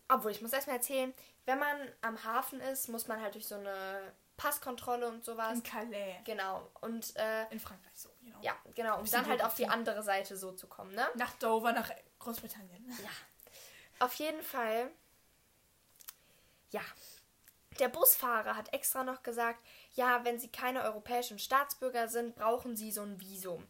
obwohl 0.09 0.31
ich 0.31 0.41
muss 0.41 0.53
erstmal 0.53 0.77
erzählen, 0.77 1.13
wenn 1.45 1.59
man 1.59 1.77
am 2.01 2.23
Hafen 2.25 2.61
ist, 2.61 2.89
muss 2.89 3.09
man 3.09 3.21
halt 3.21 3.35
durch 3.35 3.47
so 3.47 3.57
eine 3.57 4.13
Passkontrolle 4.37 5.09
und 5.09 5.25
sowas. 5.25 5.55
In 5.55 5.63
Calais. 5.63 6.17
Genau. 6.25 6.71
Und 6.81 7.15
äh, 7.17 7.47
In 7.51 7.61
Frankreich 7.61 7.93
so, 7.95 8.11
genau. 8.23 8.39
ja, 8.43 8.57
genau, 8.75 8.99
um 8.99 9.11
dann 9.11 9.27
halt 9.27 9.43
auf 9.43 9.55
die 9.55 9.67
andere 9.67 10.03
Seite 10.03 10.37
so 10.37 10.53
zu 10.53 10.67
kommen, 10.67 10.95
ne? 10.95 11.07
Nach 11.17 11.35
Dover, 11.35 11.73
nach 11.73 11.91
Großbritannien. 12.19 12.89
Ja. 13.03 13.11
Auf 13.99 14.15
jeden 14.15 14.43
Fall. 14.43 14.91
Ja. 16.71 16.83
Der 17.79 17.89
Busfahrer 17.89 18.57
hat 18.57 18.73
extra 18.73 19.05
noch 19.05 19.23
gesagt, 19.23 19.61
ja, 19.95 20.25
wenn 20.25 20.39
sie 20.39 20.49
keine 20.49 20.83
europäischen 20.83 21.39
Staatsbürger 21.39 22.09
sind, 22.09 22.35
brauchen 22.35 22.75
sie 22.75 22.91
so 22.91 23.03
ein 23.03 23.21
Visum. 23.21 23.67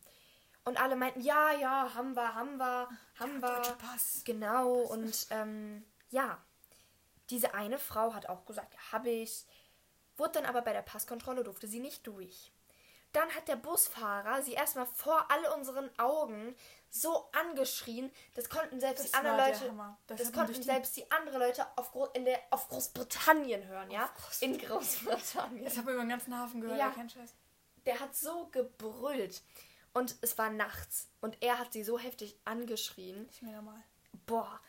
Und 0.65 0.81
alle 0.81 0.97
meinten, 0.97 1.21
ja, 1.21 1.53
ja, 1.53 1.95
haben 1.95 2.15
wir, 2.15 2.35
haben 2.35 2.57
wir, 2.57 2.89
haben 3.19 3.41
wir. 3.41 3.57
Deutscher 3.57 3.77
Pass. 3.77 4.23
Genau, 4.25 4.75
und 4.75 5.27
ähm, 5.31 5.85
ja, 6.11 6.43
diese 7.31 7.55
eine 7.55 7.79
Frau 7.79 8.15
hat 8.15 8.29
auch 8.29 8.45
gesagt, 8.47 8.75
ja, 8.75 8.93
habe 8.93 9.11
ich. 9.11 9.45
Wurde 10.17 10.33
dann 10.33 10.47
aber 10.47 10.63
bei 10.63 10.73
der 10.73 10.83
Passkontrolle, 10.83 11.45
durfte 11.45 11.69
sie 11.69 11.79
nicht 11.81 12.07
durch. 12.07 12.53
Dann 13.13 13.31
hat 13.31 13.49
der 13.49 13.57
Busfahrer 13.57 14.43
sie 14.43 14.55
erstmal 14.55 14.87
vor 14.87 15.31
all 15.31 15.45
unseren 15.57 15.91
Augen 15.99 16.57
so 17.01 17.29
angeschrien, 17.33 18.11
das 18.35 18.49
konnten 18.49 18.81
selbst 18.81 19.05
Das 19.05 19.11
die 19.13 19.17
anderen 19.17 19.37
Leute, 19.39 19.73
das, 20.07 20.19
Das 20.21 20.33
konnten 20.33 20.63
selbst 20.63 20.97
die 20.97 21.11
anderen 21.11 21.41
Leute 21.41 21.67
auf, 21.77 21.93
Gro 21.93 22.07
in 22.15 22.25
der, 22.25 22.41
auf 22.51 22.69
Großbritannien 22.69 23.67
hören, 23.67 23.91
ja? 23.91 24.11
Groß- 24.19 24.43
In 24.43 24.59
Großbritannien. 24.59 25.65
Das 25.65 25.77
haben 25.77 25.87
wir 25.87 25.95
über 25.95 26.03
den 26.05 26.11
ganzen 26.11 26.37
Hafen 26.39 26.61
gehört, 26.61 26.79
Ja. 26.79 26.91
kein 26.91 27.09
Scheiß. 27.09 27.35
Der 27.85 28.01
hat 28.01 28.15
so 28.17 28.47
gebrüllt. 28.49 29.43
Und 29.93 30.17
es 30.21 30.37
war 30.37 30.51
nachts. 30.51 31.09
Und 31.23 31.43
er 31.43 31.59
hat 31.59 31.73
sie 31.73 31.83
so 31.83 31.99
heftig 31.99 32.39
angeschrien. 32.45 33.27
Ist 33.31 33.43
mir 33.43 33.53
normal. 33.53 33.83
Boah. 34.27 34.61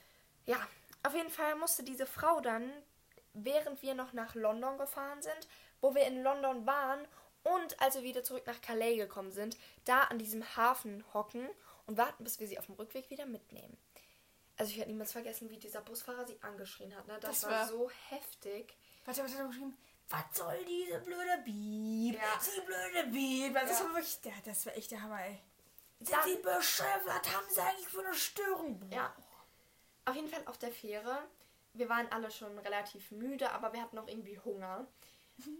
Ja, 0.45 0.55
auf 1.03 1.13
jeden 1.13 1.29
Fall 1.29 1.55
musste 1.55 1.83
diese 1.83 2.05
Frau 2.05 2.39
dann, 2.39 2.71
während 3.33 3.81
wir 3.81 3.93
noch 3.93 4.13
nach 4.13 4.35
London 4.35 4.77
gefahren 4.77 5.21
sind, 5.21 5.47
wo 5.81 5.93
wir 5.93 6.05
in 6.07 6.23
London 6.23 6.65
waren 6.65 7.05
und 7.43 7.79
als 7.81 7.95
wir 7.95 8.03
wieder 8.03 8.23
zurück 8.23 8.47
nach 8.47 8.61
Calais 8.61 8.95
gekommen 8.97 9.31
sind, 9.31 9.57
da 9.85 10.03
an 10.03 10.17
diesem 10.17 10.43
Hafen 10.55 11.03
hocken 11.13 11.47
und 11.87 11.97
warten, 11.97 12.23
bis 12.23 12.39
wir 12.39 12.47
sie 12.47 12.59
auf 12.59 12.65
dem 12.67 12.75
Rückweg 12.75 13.09
wieder 13.09 13.25
mitnehmen. 13.25 13.77
Also 14.57 14.71
ich 14.71 14.77
werde 14.77 14.91
niemals 14.91 15.11
vergessen, 15.11 15.49
wie 15.49 15.57
dieser 15.57 15.81
Busfahrer 15.81 16.25
sie 16.25 16.37
angeschrien 16.41 16.95
hat. 16.95 17.07
Ne? 17.07 17.17
Das, 17.19 17.41
Das 17.41 17.43
war 17.49 17.59
war- 17.61 17.67
so 17.67 17.91
heftig. 18.09 18.75
Warte, 19.05 19.23
was 19.23 19.31
hat 19.33 19.39
er 19.39 19.47
geschrieben? 19.47 19.77
Was 20.09 20.23
soll 20.37 20.65
diese 20.65 20.99
blöde 20.99 21.37
Bieb? 21.43 22.15
Ja. 22.15 22.39
Sie 22.39 22.61
blöde 22.61 23.07
Bieb. 23.11 23.53
Das, 23.53 23.79
Ja. 23.79 23.85
war 23.85 23.93
wirklich, 23.95 24.19
das 24.45 24.65
war 24.65 24.75
echt 24.75 24.91
der 24.91 25.01
Hammer, 25.01 25.21
ey. 25.25 25.39
Sind 25.99 26.11
Dann- 26.11 26.23
Sie 26.29 26.35
bescheuert? 26.37 27.01
Was 27.05 27.35
haben 27.35 27.45
Sie 27.49 27.61
eigentlich 27.61 27.87
für 27.87 27.99
eine 28.05 28.13
Störung? 28.13 28.89
Ja. 28.91 29.13
Auf 30.05 30.15
jeden 30.15 30.29
Fall 30.29 30.41
auf 30.45 30.57
der 30.57 30.71
Fähre. 30.71 31.27
Wir 31.73 31.89
waren 31.89 32.11
alle 32.11 32.31
schon 32.31 32.57
relativ 32.59 33.11
müde, 33.11 33.51
aber 33.51 33.73
wir 33.73 33.81
hatten 33.81 33.95
noch 33.95 34.07
irgendwie 34.07 34.39
Hunger. 34.39 34.87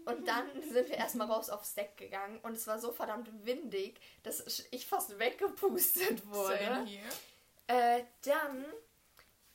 Und 0.06 0.26
dann 0.26 0.46
sind 0.62 0.88
wir 0.88 0.96
erstmal 0.96 1.28
raus 1.28 1.50
aufs 1.50 1.74
Deck 1.74 1.96
gegangen 1.96 2.40
und 2.42 2.52
es 2.56 2.66
war 2.66 2.80
so 2.80 2.90
verdammt 2.92 3.30
windig, 3.44 4.00
dass 4.22 4.66
ich 4.70 4.86
fast 4.86 5.18
weggepustet 5.18 6.26
wurde. 6.26 6.86
Äh, 7.68 8.02
dann 8.22 8.64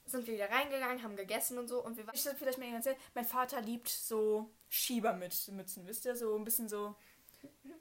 sind 0.05 0.27
wir 0.27 0.35
wieder 0.35 0.49
reingegangen, 0.49 1.03
haben 1.03 1.15
gegessen 1.15 1.57
und 1.57 1.67
so 1.67 1.83
und 1.83 1.97
wir 1.97 2.05
waren. 2.07 2.15
Ich 2.15 2.23
sollte 2.23 2.39
vielleicht 2.39 2.57
mal 2.57 2.67
erzählen, 2.67 2.97
mein 3.13 3.25
Vater 3.25 3.59
liebt 3.61 3.89
so 3.89 4.49
Schiebermützen, 4.69 5.57
wisst 5.87 6.05
ihr? 6.05 6.15
So 6.15 6.35
ein 6.37 6.43
bisschen 6.43 6.69
so. 6.69 6.95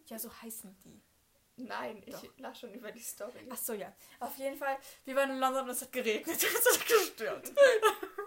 Ja, 0.06 0.18
so 0.18 0.30
heißen 0.42 0.74
die. 0.84 1.00
Nein, 1.56 2.02
ich 2.06 2.14
Doch. 2.14 2.24
lach 2.38 2.56
schon 2.56 2.72
über 2.74 2.90
die 2.90 3.00
Story. 3.00 3.46
Ach 3.50 3.56
so, 3.56 3.74
ja. 3.74 3.92
Auf 4.20 4.36
jeden 4.38 4.56
Fall, 4.56 4.76
wir 5.04 5.14
waren 5.14 5.30
in 5.30 5.38
London 5.38 5.64
und 5.64 5.70
es 5.70 5.82
hat 5.82 5.92
geregnet. 5.92 6.42
Es 6.42 6.78
hat 6.78 6.86
gestürmt. 6.86 7.52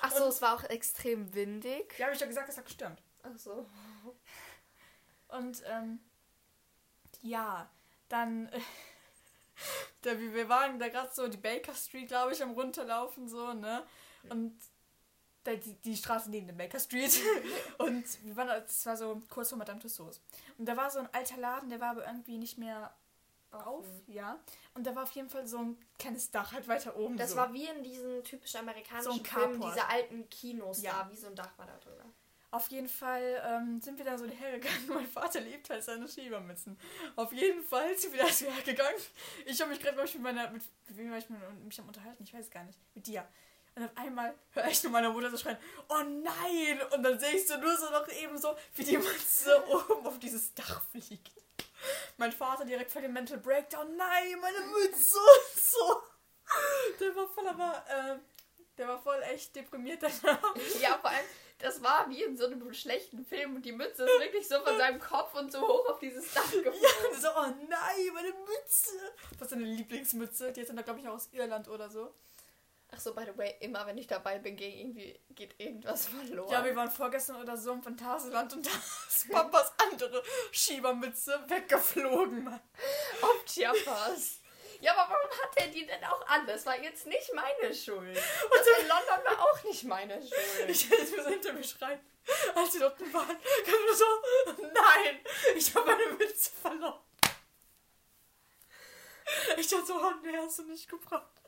Ach 0.00 0.12
so, 0.12 0.26
es 0.28 0.42
war 0.42 0.54
auch 0.54 0.64
extrem 0.64 1.34
windig. 1.34 1.98
Ja, 1.98 2.06
habe 2.06 2.14
ich 2.14 2.20
ja 2.20 2.26
gesagt, 2.26 2.48
es 2.48 2.56
hat 2.56 2.66
gestürmt. 2.66 3.02
Ach 3.22 3.38
so. 3.38 3.66
Und, 5.28 5.62
ähm, 5.66 6.00
ja, 7.22 7.70
dann, 8.08 8.48
äh, 8.48 8.60
da, 10.02 10.18
wir 10.18 10.34
wir 10.34 10.48
waren 10.48 10.78
da 10.78 10.88
gerade 10.88 11.10
so 11.12 11.28
die 11.28 11.38
Baker 11.38 11.74
Street, 11.74 12.08
glaube 12.08 12.32
ich, 12.32 12.42
am 12.42 12.52
runterlaufen, 12.52 13.28
so, 13.28 13.52
ne? 13.52 13.84
Und 14.28 14.58
da, 15.44 15.54
die, 15.54 15.74
die 15.74 15.96
Straße 15.96 16.30
neben 16.30 16.46
der 16.46 16.54
Baker 16.54 16.78
Street. 16.78 17.18
Und 17.78 18.04
wir 18.24 18.36
waren, 18.36 18.48
das 18.48 18.86
war 18.86 18.96
so 18.96 19.22
kurz 19.28 19.48
vor 19.48 19.58
Madame 19.58 19.80
Tussauds. 19.80 20.20
Und 20.58 20.66
da 20.66 20.76
war 20.76 20.90
so 20.90 21.00
ein 21.00 21.12
alter 21.12 21.38
Laden, 21.38 21.70
der 21.70 21.80
war 21.80 21.90
aber 21.90 22.06
irgendwie 22.06 22.38
nicht 22.38 22.58
mehr 22.58 22.94
auf, 23.52 23.86
ja. 24.06 24.38
Und 24.74 24.86
da 24.86 24.94
war 24.94 25.04
auf 25.04 25.12
jeden 25.12 25.28
Fall 25.28 25.46
so 25.46 25.58
ein 25.58 25.78
kleines 25.98 26.30
Dach 26.30 26.52
halt 26.52 26.66
weiter 26.68 26.96
oben. 26.96 27.16
Das 27.16 27.30
so. 27.30 27.36
war 27.36 27.52
wie 27.52 27.66
in 27.66 27.82
diesen 27.82 28.22
typischen 28.24 28.60
amerikanischen 28.60 29.12
So 29.12 29.24
Filmen, 29.24 29.60
diese 29.60 29.88
alten 29.88 30.28
Kinos 30.30 30.82
Ja. 30.82 31.04
da, 31.04 31.10
wie 31.10 31.16
so 31.16 31.26
ein 31.28 31.34
Dach 31.34 31.50
war 31.56 31.66
da 31.66 31.76
drüber. 31.78 32.04
Auf 32.50 32.68
jeden 32.68 32.88
Fall 32.88 33.42
ähm, 33.46 33.80
sind 33.80 33.96
wir 33.96 34.04
da 34.04 34.18
so 34.18 34.26
hergegangen. 34.26 34.86
Mein 34.88 35.06
Vater 35.06 35.40
liebt 35.40 35.70
halt 35.70 35.82
seine 35.82 36.06
Schiebermützen. 36.06 36.78
Auf 37.16 37.32
jeden 37.32 37.62
Fall 37.64 37.96
sind 37.96 38.12
wir 38.12 38.22
da 38.22 38.28
so 38.28 38.44
hergegangen. 38.44 39.00
Ich 39.46 39.58
habe 39.60 39.70
mich 39.70 39.80
gerade, 39.80 39.94
glaube 39.94 40.08
ich, 40.08 40.14
mit 40.14 40.22
meiner. 40.22 40.50
Mit, 40.50 40.62
mit 40.88 40.96
wem 40.98 41.10
war 41.10 41.16
ich 41.16 41.30
mit, 41.30 41.40
mich 41.64 41.80
am 41.80 41.88
Unterhalten? 41.88 42.22
Ich 42.22 42.34
weiß 42.34 42.50
gar 42.50 42.64
nicht. 42.64 42.78
Mit 42.94 43.06
dir. 43.06 43.26
Und 43.74 43.84
auf 43.84 43.90
einmal 43.96 44.34
höre 44.50 44.68
ich 44.68 44.82
nur 44.82 44.92
meine 44.92 45.08
Mutter 45.08 45.30
so 45.30 45.38
schreien: 45.38 45.56
Oh 45.88 46.02
nein! 46.02 46.78
Und 46.94 47.02
dann 47.02 47.18
sehe 47.18 47.32
ich 47.32 47.46
so 47.46 47.56
nur 47.56 47.74
so 47.74 47.88
noch 47.90 48.06
eben 48.08 48.36
so, 48.36 48.54
wie 48.74 48.84
die 48.84 48.98
Mütze 48.98 49.64
oben 49.90 50.06
auf 50.06 50.18
dieses 50.18 50.52
Dach 50.52 50.82
fliegt. 50.90 51.32
Mein 52.16 52.32
Vater 52.32 52.64
direkt 52.64 52.90
voll 52.90 53.02
den 53.02 53.12
Mental 53.12 53.38
Breakdown: 53.38 53.96
Nein, 53.96 54.40
meine 54.40 54.60
Mütze! 54.60 55.18
Und 55.18 55.60
so. 55.60 56.02
Der 57.00 57.16
war 57.16 57.28
voll 57.28 57.48
aber. 57.48 57.84
Äh, 57.88 58.18
der 58.78 58.88
war 58.88 58.98
voll 59.02 59.20
echt 59.22 59.54
deprimiert 59.54 60.02
danach. 60.02 60.56
Ja, 60.80 60.98
vor 60.98 61.10
allem, 61.10 61.26
das 61.58 61.82
war 61.82 62.08
wie 62.08 62.22
in 62.22 62.36
so 62.36 62.46
einem 62.46 62.72
schlechten 62.72 63.24
Film 63.24 63.56
und 63.56 63.64
die 63.64 63.72
Mütze 63.72 64.04
ist 64.04 64.20
wirklich 64.20 64.48
so 64.48 64.58
von 64.60 64.76
seinem 64.76 64.98
Kopf 64.98 65.34
und 65.34 65.52
so 65.52 65.60
hoch 65.60 65.88
auf 65.90 65.98
dieses 65.98 66.32
Dach 66.32 66.50
geflogen. 66.50 66.80
Ja, 66.80 67.20
so, 67.20 67.28
oh 67.28 67.52
nein, 67.68 68.14
meine 68.14 68.32
Mütze. 68.32 68.90
Was 69.38 69.42
ist 69.42 69.52
deine 69.52 69.64
Lieblingsmütze? 69.64 70.52
Die 70.52 70.62
ist 70.62 70.68
dann, 70.70 70.82
glaube 70.82 71.00
ich, 71.00 71.08
aus 71.08 71.28
Irland 71.32 71.68
oder 71.68 71.90
so. 71.90 72.14
Ach 72.94 73.00
so, 73.00 73.14
by 73.14 73.24
the 73.24 73.36
way, 73.38 73.56
immer 73.60 73.86
wenn 73.86 73.96
ich 73.96 74.06
dabei 74.06 74.38
bin, 74.38 74.54
geht 74.54 74.74
irgendwie 74.74 75.18
geht 75.30 75.58
irgendwas 75.58 76.06
verloren. 76.06 76.50
Ja, 76.50 76.64
wir 76.64 76.76
waren 76.76 76.90
vorgestern 76.90 77.36
oder 77.36 77.56
so 77.56 77.72
im 77.72 77.82
Phantasialand 77.82 78.52
und 78.52 78.66
da 78.66 78.70
ist 79.08 79.30
Papas 79.30 79.72
andere 79.78 80.22
Schiebermütze 80.50 81.42
weggeflogen, 81.48 82.44
Mann. 82.44 82.60
auf 83.22 83.44
Chiapas. 83.46 84.40
Ja, 84.80 84.92
aber 84.92 85.14
warum 85.14 85.30
hat 85.30 85.56
er 85.56 85.68
die 85.68 85.86
denn 85.86 86.04
auch 86.04 86.26
an? 86.26 86.46
Das 86.46 86.66
war 86.66 86.78
jetzt 86.82 87.06
nicht 87.06 87.32
meine 87.32 87.72
Schuld. 87.72 88.16
Und 88.16 88.80
in 88.80 88.88
London 88.88 89.24
war 89.24 89.40
auch 89.40 89.64
nicht 89.64 89.84
meine 89.84 90.20
Schuld. 90.20 90.68
Ich 90.68 90.90
hätte 90.90 91.02
es 91.02 91.10
mir 91.12 91.22
so 91.22 91.30
hinter 91.30 91.52
mir 91.52 91.64
schreien. 91.64 92.00
Als 92.54 92.72
sie 92.72 92.80
dort 92.80 93.00
waren, 93.12 93.36
kam 93.64 93.84
nur 93.86 93.94
so, 93.94 94.04
nein, 94.60 95.20
ich 95.56 95.74
habe 95.74 95.86
meine 95.86 96.06
Mütze 96.12 96.50
verloren. 96.50 97.00
Ich 99.56 99.68
dachte 99.68 99.86
so, 99.86 99.94
oh 99.94 100.12
nee, 100.22 100.36
hast 100.36 100.58
du 100.58 100.64
nicht 100.64 100.88
gebracht. 100.88 101.41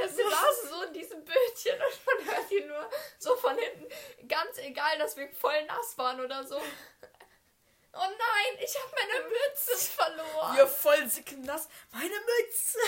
Ja, 0.00 0.06
er 0.06 0.08
saß 0.08 0.70
so 0.70 0.82
in 0.82 0.92
diesem 0.92 1.24
Bötchen 1.24 1.74
und 1.74 2.06
man 2.06 2.34
hört 2.34 2.50
ihn 2.50 2.66
nur 2.68 2.90
so 3.18 3.36
von 3.36 3.56
hinten. 3.56 3.88
Ganz 4.28 4.58
egal, 4.58 4.98
dass 4.98 5.16
wir 5.16 5.28
voll 5.32 5.64
nass 5.66 5.96
waren 5.98 6.20
oder 6.20 6.44
so. 6.44 6.56
Oh 6.56 7.98
nein, 7.98 8.58
ich 8.60 8.74
habe 8.76 8.92
meine 8.92 9.28
Mütze 9.28 9.76
verloren. 9.76 10.56
Wir 10.56 10.66
voll 10.66 11.08
nass. 11.44 11.68
Meine 11.92 12.14
Mütze. 12.14 12.78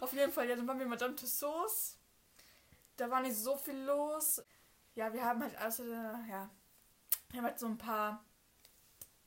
Auf 0.00 0.12
jeden 0.12 0.32
Fall, 0.32 0.48
ja, 0.48 0.56
dann 0.56 0.66
waren 0.66 0.80
wir 0.80 0.86
Madame 0.86 1.14
Tussauds. 1.14 1.96
Da 2.96 3.08
war 3.08 3.20
nicht 3.20 3.36
so 3.36 3.56
viel 3.56 3.78
los. 3.84 4.42
Ja, 4.94 5.12
wir 5.12 5.24
haben 5.24 5.42
halt 5.42 5.56
also, 5.56 5.84
ja, 5.84 6.50
wir 7.30 7.38
haben 7.38 7.46
halt 7.46 7.58
so 7.58 7.66
ein 7.66 7.78
paar 7.78 8.24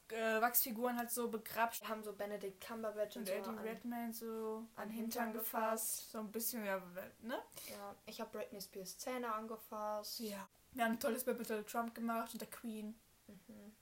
äh, 0.09 0.41
Wachsfiguren 0.41 0.97
halt 0.97 1.11
so 1.11 1.29
begrapscht. 1.29 1.81
Wir 1.81 1.89
haben 1.89 2.03
so 2.03 2.13
Benedict 2.13 2.65
Cumberbatch 2.65 3.17
und, 3.17 3.21
Und 3.21 3.27
so. 3.27 3.51
Eddie 3.51 3.67
Redmayne 3.67 4.13
so 4.13 4.67
an 4.75 4.83
an 4.83 4.89
Hintern 4.89 5.25
Hintern 5.25 5.33
gefasst. 5.33 6.11
So 6.11 6.19
ein 6.19 6.31
bisschen, 6.31 6.65
ja, 6.65 6.81
ne? 7.21 7.39
Ja, 7.69 7.95
ich 8.05 8.21
habe 8.21 8.37
Britney 8.37 8.61
Spears 8.61 8.97
Zähne 8.97 9.33
angefasst. 9.33 10.19
Ja. 10.19 10.47
Wir 10.73 10.83
haben 10.83 10.93
ein 10.93 10.99
tolles 10.99 11.23
Bild 11.23 11.39
mit 11.39 11.49
Donald 11.49 11.67
Trump 11.67 11.95
gemacht 11.95 12.33
und 12.33 12.41
der 12.41 12.49
Queen. 12.49 12.95
Mhm. 13.27 13.75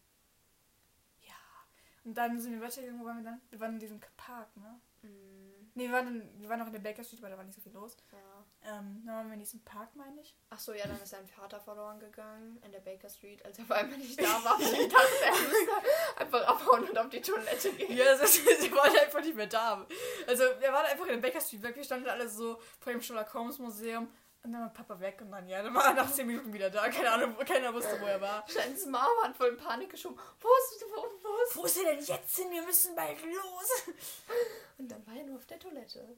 Und 2.04 2.16
dann 2.16 2.40
sind 2.40 2.54
wir 2.54 2.62
weitergegangen, 2.62 3.02
wo 3.02 3.06
waren 3.06 3.18
wir 3.18 3.24
dann? 3.24 3.42
Wir 3.50 3.60
waren 3.60 3.74
in 3.74 3.80
diesem 3.80 4.00
Park, 4.18 4.56
ne? 4.58 4.80
Mhm. 5.04 5.54
Nee, 5.76 5.88
wir 5.88 5.94
waren, 5.94 6.08
in, 6.08 6.42
wir 6.42 6.50
waren 6.50 6.60
noch 6.60 6.68
in 6.68 6.74
der 6.74 6.80
Baker 6.80 7.04
Street, 7.04 7.22
weil 7.24 7.32
da 7.32 7.38
war 7.38 7.44
nicht 7.44 7.56
so 7.56 7.62
viel 7.62 7.72
los. 7.72 7.98
Ja. 8.12 8.78
Ähm, 8.78 9.02
dann 9.06 9.16
waren 9.16 9.28
wir 9.28 9.34
in 9.34 9.40
diesem 9.40 9.60
Park, 9.62 9.96
meine 9.96 10.22
ich. 10.22 10.38
Ach 10.52 10.60
so, 10.60 10.72
ja, 10.72 10.86
dann 10.86 11.02
ist 11.02 11.10
sein 11.10 11.28
Vater 11.28 11.60
verloren 11.60 12.00
gegangen 12.00 12.62
in 12.64 12.72
der 12.72 12.80
Baker 12.80 13.10
Street, 13.10 13.44
als 13.44 13.58
er 13.58 13.66
vor 13.66 13.78
allem 13.78 13.90
nicht 13.98 14.22
da 14.22 14.44
war. 14.44 14.56
Und 14.56 14.62
ich 14.62 14.88
dachte, 14.88 15.26
er 15.26 15.32
müsste 15.32 16.18
einfach 16.18 16.48
abhauen 16.48 16.90
und 16.90 16.98
auf 16.98 17.10
die 17.10 17.22
Toilette 17.22 17.72
gehen. 17.74 17.98
Ja, 17.98 18.14
ist, 18.14 18.46
wir 18.46 18.72
waren 18.72 18.96
einfach 18.96 19.22
nicht 19.22 19.36
mehr 19.36 19.48
da. 19.48 19.86
Also, 20.28 20.44
wir 20.60 20.72
waren 20.72 20.86
einfach 20.86 21.08
in 21.08 21.22
der 21.22 21.28
Baker 21.28 21.42
Street 21.42 21.64
weg. 21.64 21.76
Wir 21.76 21.84
standen 21.84 22.08
alle 22.08 22.30
so 22.30 22.60
vor 22.80 22.94
dem 22.94 23.02
Sherlock 23.02 23.34
Holmes 23.34 23.58
Museum. 23.58 24.08
Und 24.44 24.52
dann 24.52 24.62
war 24.62 24.70
Papa 24.74 25.00
weg 25.00 25.20
und 25.22 25.32
dann, 25.32 25.48
ja, 25.48 25.64
dann 25.64 25.74
war 25.74 25.86
er 25.86 25.94
nach 25.94 26.12
10 26.12 26.28
Minuten 26.28 26.52
wieder 26.52 26.70
da. 26.70 26.90
Keine 26.90 27.10
Ahnung, 27.10 27.34
keiner 27.48 27.74
wusste, 27.74 28.00
wo 28.02 28.06
er 28.06 28.20
war. 28.20 28.44
Shans 28.50 28.86
Mama 28.86 29.24
hat 29.24 29.38
voll 29.38 29.48
in 29.48 29.58
Panik 29.58 29.90
geschoben. 29.90 30.20
Wo 30.42 30.50
ist, 30.50 30.86
wo, 30.94 31.06
wo 31.44 31.50
ist? 31.50 31.56
Wo 31.56 31.66
ist 31.66 31.78
er 31.78 31.96
denn 31.96 32.04
jetzt 32.06 32.36
hin? 32.36 32.52
Wir 32.52 32.62
müssen 32.64 32.96
bald 32.96 33.18
los. 33.24 33.84
Und 34.78 34.90
dann 34.90 35.06
war 35.08 35.16
er 35.16 35.24
nur 35.24 35.38
auf 35.38 35.46
der 35.46 35.60
Toilette. 35.60 36.16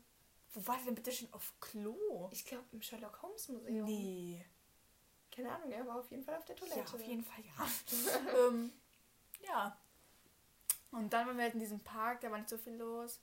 Wo 0.53 0.65
war 0.67 0.75
der 0.77 0.85
denn 0.85 0.95
bitte 0.95 1.11
schon 1.11 1.31
auf 1.33 1.53
Klo? 1.59 2.29
Ich 2.31 2.45
glaube 2.45 2.63
im 2.71 2.81
Sherlock 2.81 3.21
Holmes 3.21 3.49
Museum. 3.49 3.85
Nee. 3.85 4.45
Keine 5.35 5.51
Ahnung, 5.51 5.71
er 5.71 5.85
war 5.85 5.97
auf 5.99 6.09
jeden 6.11 6.23
Fall 6.23 6.35
auf 6.35 6.45
der 6.45 6.55
Toilette. 6.55 6.79
Ja, 6.79 6.85
auf 6.85 7.01
jeden 7.01 7.23
Fall, 7.23 7.43
ja. 7.43 7.67
ähm, 8.47 8.71
ja. 9.45 9.77
Und 10.91 11.11
dann 11.11 11.27
waren 11.27 11.35
wir 11.35 11.43
halt 11.43 11.55
in 11.55 11.59
diesem 11.59 11.81
Park, 11.81 12.21
da 12.21 12.31
war 12.31 12.37
nicht 12.37 12.49
so 12.49 12.57
viel 12.57 12.75
los. 12.75 13.19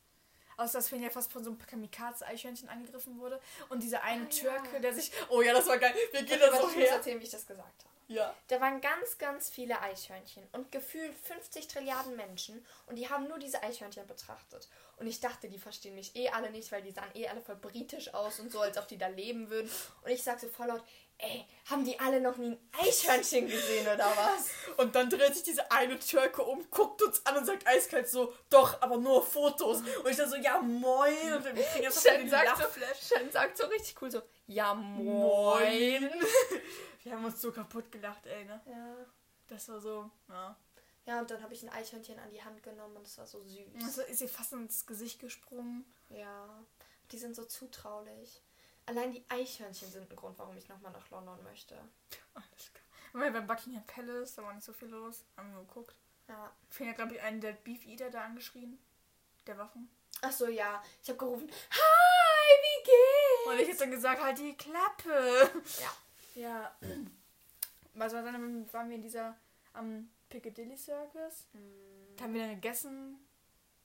Außer 0.58 0.78
dass 0.78 0.90
Finn 0.90 1.02
ja 1.02 1.08
fast 1.08 1.32
von 1.32 1.42
so 1.42 1.50
einem 1.50 1.58
Kamikaze-Eichhörnchen 1.58 2.68
angegriffen 2.68 3.18
wurde. 3.18 3.40
Und 3.70 3.82
dieser 3.82 4.02
eine 4.02 4.24
Ah, 4.26 4.28
Türke, 4.28 4.74
ja. 4.74 4.78
der 4.80 4.94
sich. 4.94 5.10
Oh 5.30 5.40
ja, 5.40 5.54
das 5.54 5.66
war 5.66 5.78
geil. 5.78 5.94
Wir 6.10 6.22
gehen 6.24 6.38
da 6.38 6.48
so 6.48 6.52
warte, 6.64 6.66
ich 6.68 6.76
her. 6.76 6.96
erzählen, 6.96 7.18
wie 7.20 7.24
ich 7.24 7.30
das 7.30 7.46
gesagt 7.46 7.84
habe. 7.84 7.91
Ja. 8.12 8.34
Da 8.48 8.60
waren 8.60 8.80
ganz, 8.80 9.18
ganz 9.18 9.50
viele 9.50 9.80
Eichhörnchen 9.80 10.46
und 10.52 10.70
gefühlt 10.70 11.14
50 11.16 11.68
Trilliarden 11.68 12.16
Menschen 12.16 12.64
und 12.86 12.96
die 12.96 13.08
haben 13.08 13.28
nur 13.28 13.38
diese 13.38 13.62
Eichhörnchen 13.62 14.06
betrachtet. 14.06 14.68
Und 14.96 15.06
ich 15.06 15.20
dachte, 15.20 15.48
die 15.48 15.58
verstehen 15.58 15.94
mich 15.94 16.14
eh 16.14 16.28
alle 16.28 16.50
nicht, 16.50 16.70
weil 16.70 16.82
die 16.82 16.92
sahen 16.92 17.10
eh 17.14 17.26
alle 17.28 17.40
voll 17.40 17.56
britisch 17.56 18.12
aus 18.14 18.38
und 18.40 18.52
so, 18.52 18.60
als 18.60 18.76
ob 18.78 18.86
die 18.88 18.98
da 18.98 19.08
leben 19.08 19.50
würden. 19.50 19.70
Und 20.02 20.10
ich 20.10 20.22
sag 20.22 20.38
so 20.38 20.48
voll 20.48 20.66
laut, 20.66 20.82
ey, 21.18 21.44
haben 21.70 21.84
die 21.84 21.98
alle 21.98 22.20
noch 22.20 22.36
nie 22.36 22.52
ein 22.52 22.58
Eichhörnchen 22.80 23.48
gesehen 23.48 23.86
oder 23.86 24.12
was? 24.16 24.50
Und 24.76 24.94
dann 24.94 25.08
dreht 25.08 25.34
sich 25.34 25.44
diese 25.44 25.70
eine 25.70 25.98
Türke 25.98 26.42
um, 26.42 26.68
guckt 26.70 27.02
uns 27.02 27.24
an 27.24 27.36
und 27.36 27.46
sagt 27.46 27.66
eiskalt 27.66 28.08
so, 28.08 28.34
doch, 28.50 28.80
aber 28.82 28.96
nur 28.96 29.24
Fotos. 29.24 29.78
Und 29.80 30.10
ich 30.10 30.16
dann 30.16 30.28
so, 30.28 30.36
ja, 30.36 30.60
moin. 30.60 31.34
Und 31.34 31.44
wir 31.44 31.52
kriegen 31.52 31.84
jetzt 31.84 32.06
Shen 32.06 32.28
sagt, 32.28 32.58
so. 32.58 33.16
Shen 33.16 33.30
sagt 33.30 33.56
so 33.56 33.66
richtig 33.66 34.00
cool 34.02 34.10
so, 34.10 34.22
ja 34.46 34.74
Moin. 34.74 36.02
moin. 36.02 36.10
Wir 37.02 37.12
haben 37.12 37.24
uns 37.24 37.40
so 37.40 37.52
kaputt 37.52 37.90
gelacht, 37.90 38.26
ey, 38.26 38.44
ne? 38.44 38.60
Ja. 38.66 38.96
Das 39.48 39.68
war 39.68 39.80
so, 39.80 40.10
ja. 40.28 40.56
Ja, 41.04 41.18
und 41.18 41.30
dann 41.30 41.42
habe 41.42 41.52
ich 41.52 41.62
ein 41.62 41.68
Eichhörnchen 41.68 42.18
an 42.18 42.30
die 42.30 42.42
Hand 42.42 42.62
genommen 42.62 42.96
und 42.96 43.06
es 43.06 43.18
war 43.18 43.26
so 43.26 43.42
süß. 43.42 43.84
Also 43.84 44.02
ist 44.02 44.20
ihr 44.20 44.28
fast 44.28 44.52
ins 44.52 44.86
Gesicht 44.86 45.18
gesprungen. 45.18 45.84
Ja, 46.10 46.48
die 47.10 47.18
sind 47.18 47.34
so 47.34 47.44
zutraulich. 47.44 48.40
Allein 48.86 49.12
die 49.12 49.24
Eichhörnchen 49.28 49.90
sind 49.90 50.10
ein 50.10 50.16
Grund, 50.16 50.38
warum 50.38 50.56
ich 50.56 50.68
nochmal 50.68 50.92
nach 50.92 51.10
London 51.10 51.42
möchte. 51.42 51.76
Alles 52.34 52.72
klar. 52.72 52.84
Wir 53.12 53.20
waren 53.20 53.32
beim 53.32 53.46
Buckingham 53.46 53.84
Palace, 53.86 54.34
da 54.36 54.42
war 54.42 54.54
nicht 54.54 54.64
so 54.64 54.72
viel 54.72 54.88
los. 54.88 55.24
Haben 55.36 55.52
wir 55.52 55.60
geguckt. 55.60 55.94
Ja. 56.28 56.52
Fing 56.68 56.86
ja, 56.86 56.92
glaube 56.92 57.14
ich, 57.14 57.20
einen 57.20 57.40
der 57.40 57.52
Beef 57.52 57.84
Eater 57.84 58.10
da 58.10 58.24
angeschrien. 58.24 58.78
Der 59.46 59.58
Waffen. 59.58 59.90
Ach 60.22 60.32
so, 60.32 60.46
ja. 60.46 60.82
Ich 61.02 61.08
habe 61.08 61.18
gerufen, 61.18 61.50
Hi, 61.70 62.52
wie 62.62 62.84
geht's? 62.84 63.46
Und 63.46 63.60
ich 63.60 63.68
hätte 63.68 63.78
dann 63.80 63.90
gesagt, 63.90 64.22
halt 64.22 64.38
die 64.38 64.56
Klappe. 64.56 65.50
Ja. 65.80 65.92
Ja. 66.34 66.74
Also 67.98 68.16
dann 68.16 68.72
waren 68.72 68.88
wir 68.88 68.96
in 68.96 69.02
dieser 69.02 69.36
am 69.74 70.08
Piccadilly 70.28 70.76
Circus. 70.76 71.46
Hm, 71.52 72.16
Da 72.16 72.24
haben 72.24 72.34
wir 72.34 72.42
dann 72.42 72.54
gegessen. 72.54 73.18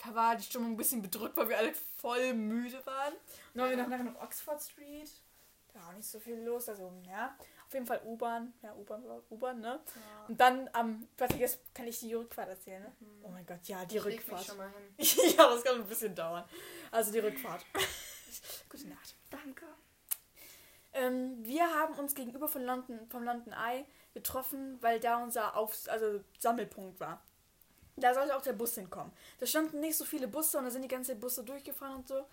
Da 0.03 0.13
war 0.13 0.35
die 0.35 0.43
Stimmung 0.43 0.71
ein 0.73 0.77
bisschen 0.77 1.01
bedrückt, 1.01 1.35
weil 1.37 1.49
wir 1.49 1.57
alle 1.57 1.73
voll 1.97 2.33
müde 2.33 2.85
waren. 2.85 3.13
Und 3.13 3.19
dann 3.55 3.61
waren 3.63 3.69
wir 3.71 3.77
noch 3.77 3.89
nachher 3.89 4.03
noch 4.03 4.21
Oxford 4.21 4.61
Street. 4.61 5.09
Da 5.73 5.79
war 5.79 5.89
auch 5.89 5.93
nicht 5.93 6.07
so 6.07 6.19
viel 6.19 6.35
los. 6.39 6.69
Also, 6.69 6.93
ja. 7.07 7.35
Auf 7.65 7.73
jeden 7.73 7.85
Fall 7.85 8.01
U-Bahn. 8.05 8.53
Ja, 8.61 8.73
U-Bahn 8.75 9.03
U-Bahn, 9.29 9.59
ne? 9.59 9.79
Ja. 9.95 10.25
Und 10.27 10.39
dann 10.39 10.69
am, 10.71 11.07
warte, 11.17 11.35
jetzt 11.37 11.59
kann 11.75 11.85
ich 11.87 11.99
die 11.99 12.13
Rückfahrt 12.13 12.47
erzählen, 12.47 12.81
ne? 12.83 12.91
Oh 13.23 13.29
mein 13.29 13.45
Gott, 13.45 13.59
ja, 13.67 13.83
die 13.85 13.97
Ich 13.97 14.03
leg 14.05 14.13
mich 14.15 14.21
Rückfahrt. 14.21 14.45
schon 14.45 14.57
mal 14.57 14.69
hin. 14.71 14.95
ja, 15.37 15.49
das 15.49 15.63
kann 15.63 15.75
ein 15.75 15.87
bisschen 15.87 16.15
dauern. 16.15 16.45
Also 16.91 17.11
die 17.11 17.19
Rückfahrt. 17.19 17.65
Gute 18.69 18.87
Nacht. 18.87 19.15
Danke. 19.29 19.65
Ähm, 20.97 21.45
wir 21.45 21.63
haben 21.75 21.93
uns 21.95 22.15
gegenüber 22.15 22.47
von 22.47 22.63
London, 22.63 23.07
vom 23.09 23.23
London 23.23 23.53
Eye 23.53 23.85
getroffen, 24.13 24.77
weil 24.81 24.99
da 24.99 25.21
unser 25.23 25.55
Auf 25.55 25.73
also 25.87 26.21
Sammelpunkt 26.39 26.99
war. 26.99 27.21
Da 27.97 28.13
sollte 28.13 28.35
auch 28.35 28.41
der 28.41 28.53
Bus 28.53 28.75
hinkommen. 28.75 29.11
Da 29.39 29.45
standen 29.45 29.79
nicht 29.79 29.95
so 29.95 30.05
viele 30.05 30.27
Busse 30.27 30.57
und 30.57 30.65
da 30.65 30.71
sind 30.71 30.81
die 30.81 30.87
ganze 30.87 31.15
Busse 31.15 31.43
durchgefahren 31.43 31.97
und 31.97 32.07
so. 32.07 32.25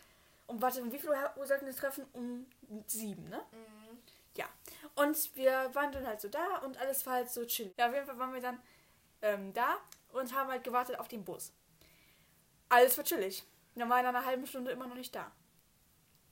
Und 0.46 0.60
warte, 0.60 0.82
um 0.82 0.92
wie 0.92 0.98
viel 0.98 1.10
Uhr 1.10 1.46
sollten 1.46 1.66
wir 1.66 1.76
treffen? 1.76 2.06
Um 2.12 2.46
sieben, 2.86 3.28
ne? 3.28 3.40
Mhm. 3.52 3.98
Ja. 4.36 4.46
Und 4.94 5.36
wir 5.36 5.70
waren 5.74 5.92
dann 5.92 6.06
halt 6.06 6.20
so 6.20 6.28
da 6.28 6.58
und 6.64 6.78
alles 6.78 7.04
war 7.06 7.14
halt 7.14 7.30
so 7.30 7.44
chill. 7.44 7.72
Ja, 7.78 7.88
auf 7.88 7.94
jeden 7.94 8.06
Fall 8.06 8.18
waren 8.18 8.32
wir 8.32 8.40
dann 8.40 8.60
ähm, 9.22 9.52
da 9.52 9.76
und 10.12 10.34
haben 10.34 10.50
halt 10.50 10.64
gewartet 10.64 10.98
auf 10.98 11.08
den 11.08 11.24
Bus. 11.24 11.52
Alles 12.68 12.96
war 12.96 13.04
chillig. 13.04 13.44
Dann 13.74 13.88
war 13.88 14.02
nach 14.02 14.10
einer 14.10 14.24
halben 14.24 14.46
Stunde 14.46 14.70
immer 14.70 14.86
noch 14.86 14.96
nicht 14.96 15.14
da. 15.14 15.30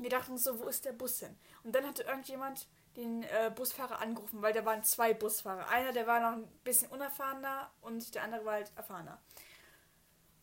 Wir 0.02 0.10
dachten 0.10 0.38
so, 0.38 0.58
wo 0.58 0.64
ist 0.66 0.84
der 0.84 0.92
Bus 0.92 1.20
hin? 1.20 1.36
Und 1.64 1.74
dann 1.74 1.86
hatte 1.86 2.02
irgendjemand 2.02 2.66
den 2.96 3.22
äh, 3.22 3.50
Busfahrer 3.54 4.00
angerufen, 4.00 4.42
weil 4.42 4.52
da 4.52 4.64
waren 4.64 4.84
zwei 4.84 5.14
Busfahrer. 5.14 5.68
Einer, 5.68 5.92
der 5.92 6.06
war 6.06 6.20
noch 6.20 6.38
ein 6.38 6.48
bisschen 6.64 6.90
unerfahrener 6.90 7.70
und 7.80 8.14
der 8.14 8.24
andere 8.24 8.44
war 8.44 8.54
halt 8.54 8.72
erfahrener. 8.76 9.20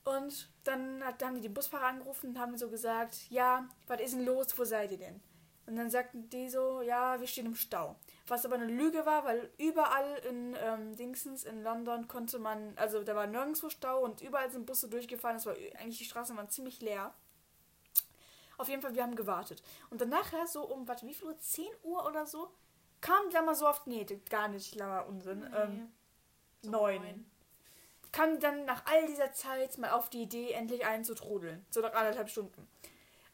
Und 0.03 0.49
dann 0.63 1.03
hat, 1.03 1.23
haben 1.23 1.35
die 1.35 1.41
den 1.41 1.53
Busfahrer 1.53 1.87
angerufen 1.87 2.31
und 2.31 2.39
haben 2.39 2.57
so 2.57 2.69
gesagt, 2.69 3.29
ja, 3.29 3.67
was 3.87 4.01
ist 4.01 4.15
denn 4.15 4.25
los, 4.25 4.57
wo 4.57 4.63
seid 4.63 4.91
ihr 4.91 4.97
denn? 4.97 5.21
Und 5.67 5.75
dann 5.75 5.91
sagten 5.91 6.27
die 6.29 6.49
so, 6.49 6.81
ja, 6.81 7.19
wir 7.19 7.27
stehen 7.27 7.45
im 7.45 7.53
Stau. 7.53 7.95
Was 8.27 8.43
aber 8.43 8.55
eine 8.55 8.65
Lüge 8.65 9.05
war, 9.05 9.23
weil 9.23 9.51
überall 9.59 10.17
in 10.27 10.55
ähm, 10.59 10.95
Dingsens 10.95 11.43
in 11.43 11.61
London 11.61 12.07
konnte 12.07 12.39
man, 12.39 12.73
also 12.75 13.03
da 13.03 13.15
war 13.15 13.27
nirgendwo 13.27 13.69
Stau 13.69 14.03
und 14.03 14.21
überall 14.21 14.49
sind 14.49 14.65
Busse 14.65 14.89
durchgefahren. 14.89 15.37
Es 15.37 15.45
war 15.45 15.53
eigentlich 15.79 15.99
die 15.99 16.05
Straßen 16.05 16.35
waren 16.35 16.49
ziemlich 16.49 16.81
leer. 16.81 17.13
Auf 18.59 18.67
jeden 18.69 18.81
Fall, 18.81 18.93
wir 18.93 19.03
haben 19.03 19.15
gewartet. 19.15 19.63
Und 19.89 20.01
dann 20.01 20.09
nachher, 20.09 20.45
so 20.47 20.61
um, 20.65 20.87
warte, 20.87 21.05
wie 21.07 21.13
viel 21.13 21.27
Uhr? 21.29 21.37
10 21.39 21.65
Uhr 21.83 22.05
oder 22.05 22.25
so? 22.27 22.51
Kam 23.01 23.29
da 23.31 23.41
mal 23.41 23.55
so 23.55 23.67
oft, 23.67 23.87
nee, 23.87 24.05
gar 24.29 24.47
nicht, 24.49 24.75
langer 24.75 25.07
Unsinn. 25.07 25.43
Ähm, 25.55 25.91
So 26.61 26.69
neun. 26.71 27.01
neun. 27.01 27.31
Kam 28.11 28.39
dann 28.39 28.65
nach 28.65 28.85
all 28.85 29.05
dieser 29.07 29.31
Zeit 29.33 29.77
mal 29.77 29.91
auf 29.91 30.09
die 30.09 30.23
Idee, 30.23 30.51
endlich 30.51 30.85
einzutrudeln. 30.85 31.65
So 31.69 31.79
nach 31.81 31.93
anderthalb 31.93 32.29
Stunden. 32.29 32.67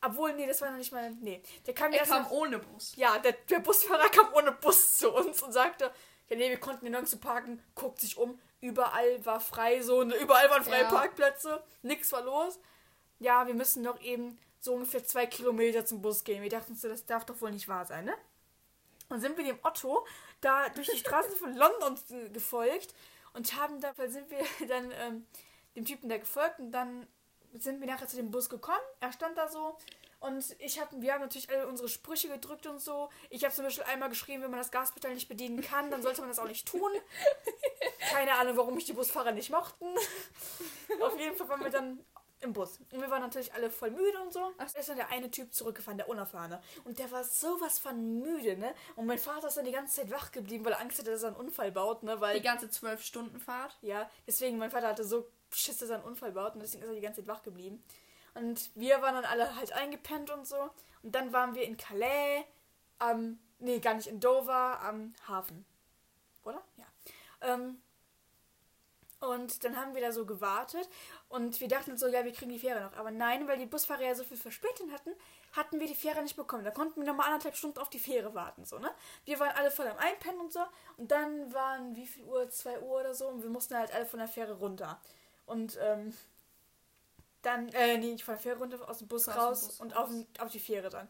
Obwohl, 0.06 0.34
nee, 0.34 0.46
das 0.46 0.62
war 0.62 0.70
noch 0.70 0.78
nicht 0.78 0.92
mal, 0.92 1.10
nee. 1.22 1.42
Der 1.66 1.74
kam 1.74 1.92
Er 1.92 2.04
kam 2.06 2.24
nach, 2.24 2.32
ohne 2.32 2.60
Bus. 2.60 2.96
ja, 2.96 3.18
der, 3.18 3.32
der 3.32 3.60
Busfahrer 3.60 4.10
kam 4.10 4.32
ohne 4.34 4.52
Bus 4.52 4.98
zu 4.98 5.12
uns 5.12 5.42
und 5.42 5.52
sagte, 5.54 5.92
ja, 6.30 6.36
nee, 6.36 6.50
wir 6.50 6.60
konnten 6.60 6.82
hier 6.82 6.92
nirgends 6.92 7.16
parken, 7.16 7.62
guckt 7.74 8.00
sich 8.00 8.18
um, 8.18 8.40
überall 8.62 9.26
war 9.26 9.40
frei, 9.40 9.82
so, 9.82 10.04
überall 10.04 10.50
waren 10.52 10.64
freie 10.64 10.84
Ja. 10.84 10.90
Parkplätze, 10.90 11.64
nix 11.82 12.12
war 12.12 12.22
los. 12.22 12.60
Ja, 13.20 13.48
wir 13.48 13.54
müssen 13.56 13.82
noch 13.82 14.00
eben 14.02 14.38
so 14.66 14.74
ungefähr 14.74 15.04
zwei 15.06 15.26
Kilometer 15.26 15.86
zum 15.86 16.02
Bus 16.02 16.24
gehen. 16.24 16.42
Wir 16.42 16.50
dachten 16.50 16.76
so, 16.76 16.90
das 16.90 17.06
darf 17.06 17.26
doch 17.26 17.40
wohl 17.40 17.52
nicht 17.52 17.68
wahr 17.68 17.86
sein, 17.86 18.06
ne? 18.06 18.14
Und 19.08 19.22
sind 19.22 19.38
wir 19.38 19.46
dem 19.46 19.60
Otto 19.64 20.06
da 20.42 20.68
durch 20.70 20.90
die 20.90 20.98
Straßen 20.98 21.36
von 21.36 21.56
London 21.56 21.98
gefolgt 22.34 22.94
und 23.34 23.56
haben 23.56 23.80
da, 23.80 23.94
sind 24.08 24.30
wir 24.30 24.40
dann 24.68 24.92
ähm, 24.92 25.28
dem 25.76 25.86
Typen 25.86 26.10
da 26.10 26.18
gefolgt 26.18 26.60
und 26.60 26.72
dann 26.72 27.08
sind 27.54 27.80
wir 27.80 27.88
nachher 27.88 28.08
zu 28.08 28.18
dem 28.18 28.32
Bus 28.32 28.50
gekommen. 28.50 28.84
Er 29.00 29.14
stand 29.14 29.38
da 29.38 29.48
so 29.48 29.78
und 30.20 30.56
ich 30.60 30.80
hab, 30.80 30.90
wir 31.00 31.14
haben 31.14 31.22
natürlich 31.22 31.50
alle 31.50 31.68
unsere 31.68 31.88
Sprüche 31.88 32.28
gedrückt 32.28 32.66
und 32.66 32.80
so. 32.80 33.10
Ich 33.30 33.44
habe 33.44 33.54
zum 33.54 33.64
Beispiel 33.64 33.84
einmal 33.84 34.10
geschrieben, 34.10 34.42
wenn 34.42 34.50
man 34.50 34.60
das 34.60 34.72
Gaspedal 34.72 35.14
nicht 35.14 35.30
bedienen 35.30 35.62
kann, 35.62 35.92
dann 35.92 36.02
sollte 36.02 36.22
man 36.22 36.30
das 36.30 36.40
auch 36.40 36.48
nicht 36.48 36.68
tun. 36.68 36.92
Keine 38.12 38.34
Ahnung, 38.34 38.58
warum 38.58 38.74
mich 38.74 38.86
die 38.86 38.94
Busfahrer 38.94 39.32
nicht 39.32 39.52
mochten. 39.52 39.86
Auf 41.02 41.20
jeden 41.20 41.36
Fall 41.36 41.50
waren 41.50 41.64
wir 41.64 41.70
dann 41.70 42.04
im 42.42 42.54
Bus. 42.54 42.80
Und 42.92 43.02
wir 43.02 43.10
waren 43.10 43.22
natürlich 43.22 43.54
alle 43.54 43.70
voll 43.70 43.92
müde 43.92 44.20
und 44.22 44.32
so. 44.34 44.52
Da 44.58 44.66
ist 44.66 44.90
dann 44.90 44.98
der 44.98 45.10
eine 45.10 45.32
Typ 45.32 45.54
zurückgefahren, 45.54 45.98
der 45.98 46.10
Unerfahrene. 46.10 46.62
Und 46.84 47.00
der 47.00 47.12
war 47.12 47.24
sowas 47.24 47.80
von 47.80 48.20
müde, 48.20 48.58
ne? 48.58 48.74
Und 48.96 49.06
mein 49.06 49.18
Vater 49.20 49.48
ist 49.48 49.58
dann 49.58 49.66
die 49.66 49.72
ganze 49.72 50.02
Zeit 50.02 50.12
wach 50.12 50.32
geblieben, 50.32 50.66
weil 50.66 50.74
er 50.74 50.82
Angst 50.82 51.00
hatte, 51.00 51.12
dass 51.12 51.24
er 51.24 51.30
einen 51.30 51.38
Unfall 51.38 51.72
baut, 51.72 52.04
ne? 52.04 52.20
Weil 52.22 52.36
Die 52.38 52.44
ganze 52.44 52.70
zwölf 52.70 53.02
Stunden 53.04 53.40
Fahrt. 53.40 53.78
ja, 53.82 54.10
deswegen, 54.28 54.58
mein 54.58 54.72
Vater 54.72 54.88
hatte 54.88 55.04
so 55.04 55.28
Schiss, 55.52 55.78
dass 55.78 55.90
er 55.90 55.96
einen 55.98 56.06
Unfall 56.06 56.32
baut 56.34 56.54
und 56.56 56.62
deswegen 56.62 56.84
ist 56.84 56.90
er 56.90 56.96
die 56.96 57.02
ganze 57.02 57.22
Zeit 57.22 57.28
wach 57.28 57.44
geblieben. 57.44 57.84
Und 58.34 58.70
wir 58.76 59.02
waren 59.02 59.16
dann 59.16 59.26
alle 59.26 59.56
halt 59.56 59.72
eingepennt 59.74 60.30
und 60.30 60.46
so. 60.46 60.70
Und 61.04 61.16
dann 61.16 61.32
waren 61.32 61.56
wir 61.56 61.64
in 61.64 61.78
Calais, 61.78 62.44
am, 63.00 63.40
nee, 63.60 63.80
gar 63.80 63.94
nicht 63.94 64.08
in 64.08 64.20
Dover, 64.20 64.82
am 64.82 65.14
Hafen. 65.28 65.66
Oder? 66.44 66.62
Ja. 66.76 66.86
Ähm, 67.42 67.82
Und 69.28 69.64
dann 69.64 69.76
haben 69.76 69.94
wir 69.96 70.02
da 70.02 70.12
so 70.12 70.26
gewartet 70.26 70.88
und 71.30 71.60
wir 71.60 71.68
dachten 71.68 71.98
so, 71.98 72.08
ja, 72.08 72.24
wir 72.24 72.34
kriegen 72.34 72.52
die 72.52 72.60
Fähre 72.60 72.82
noch. 72.82 72.94
Aber 72.98 73.12
nein, 73.12 73.48
weil 73.48 73.58
die 73.58 73.66
Busfahrer 73.66 74.04
ja 74.04 74.16
so 74.16 74.24
viel 74.24 74.38
Verspätung 74.38 74.92
hatten, 74.92 75.12
hatten 75.54 75.80
wir 75.80 75.88
die 75.88 75.96
Fähre 75.96 76.22
nicht 76.22 76.36
bekommen. 76.36 76.64
Da 76.64 76.72
konnten 76.72 77.00
wir 77.00 77.08
nochmal 77.08 77.28
anderthalb 77.28 77.56
Stunden 77.56 77.80
auf 77.80 77.90
die 77.90 78.00
Fähre 78.00 78.34
warten, 78.34 78.66
so, 78.66 78.80
ne? 78.80 78.90
Wir 79.26 79.40
waren 79.40 79.56
alle 79.56 79.72
voll 79.72 79.88
am 79.88 79.98
Einpennen 79.98 80.40
und 80.40 80.54
so. 80.54 80.62
Und 80.98 81.12
dann 81.12 81.54
waren, 81.54 81.96
wie 81.96 82.08
viel 82.08 82.24
Uhr? 82.24 82.50
Zwei 82.50 82.80
Uhr 82.80 83.00
oder 83.02 83.14
so. 83.14 83.28
Und 83.28 83.44
wir 83.44 83.50
mussten 83.50 83.76
halt 83.76 83.94
alle 83.94 84.06
von 84.06 84.20
der 84.20 84.28
Fähre 84.28 84.54
runter. 84.54 85.00
Und, 85.46 85.78
ähm, 85.82 86.14
dann, 87.42 87.70
äh, 87.70 87.98
nee, 87.98 88.14
nicht 88.14 88.24
von 88.24 88.34
der 88.34 88.42
Fähre 88.42 88.58
runter, 88.58 88.90
aus 88.90 88.98
dem 89.00 89.08
Bus 89.08 89.28
Aus 89.28 89.34
dem 89.36 89.42
raus 89.42 89.66
Bus 89.68 89.80
und 89.80 89.96
raus. 89.96 90.10
auf, 90.40 90.46
auf 90.46 90.52
die 90.52 90.60
Fähre 90.60 90.90
dann. 90.90 91.08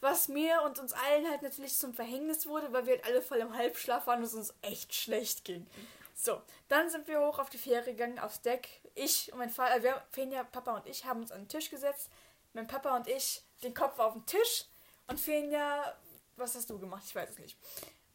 Was 0.00 0.28
mir 0.28 0.62
und 0.62 0.78
uns 0.80 0.92
allen 0.92 1.28
halt 1.30 1.42
natürlich 1.42 1.76
zum 1.78 1.94
Verhängnis 1.94 2.46
wurde, 2.46 2.72
weil 2.72 2.86
wir 2.86 2.94
halt 2.94 3.04
alle 3.04 3.22
voll 3.22 3.38
im 3.38 3.56
Halbschlaf 3.56 4.06
waren 4.06 4.18
und 4.18 4.24
es 4.24 4.34
uns 4.34 4.52
echt 4.62 4.94
schlecht 4.94 5.44
ging. 5.44 5.66
So, 6.14 6.40
dann 6.68 6.90
sind 6.90 7.08
wir 7.08 7.20
hoch 7.20 7.38
auf 7.38 7.50
die 7.50 7.58
Fähre 7.58 7.84
gegangen, 7.84 8.18
aufs 8.18 8.42
Deck. 8.42 8.68
Ich 8.94 9.32
und 9.32 9.38
mein 9.38 9.50
Vater, 9.50 9.76
äh, 9.76 9.82
wir, 9.82 10.02
Fenja, 10.10 10.44
Papa 10.44 10.76
und 10.76 10.86
ich 10.86 11.04
haben 11.04 11.20
uns 11.20 11.32
an 11.32 11.42
den 11.42 11.48
Tisch 11.48 11.70
gesetzt. 11.70 12.10
Mein 12.52 12.66
Papa 12.66 12.96
und 12.96 13.08
ich 13.08 13.42
den 13.62 13.74
Kopf 13.74 13.98
auf 13.98 14.12
den 14.12 14.26
Tisch. 14.26 14.66
Und 15.06 15.18
Fenja, 15.18 15.96
was 16.36 16.54
hast 16.54 16.70
du 16.70 16.78
gemacht? 16.78 17.02
Ich 17.06 17.14
weiß 17.14 17.30
es 17.30 17.38
nicht. 17.38 17.58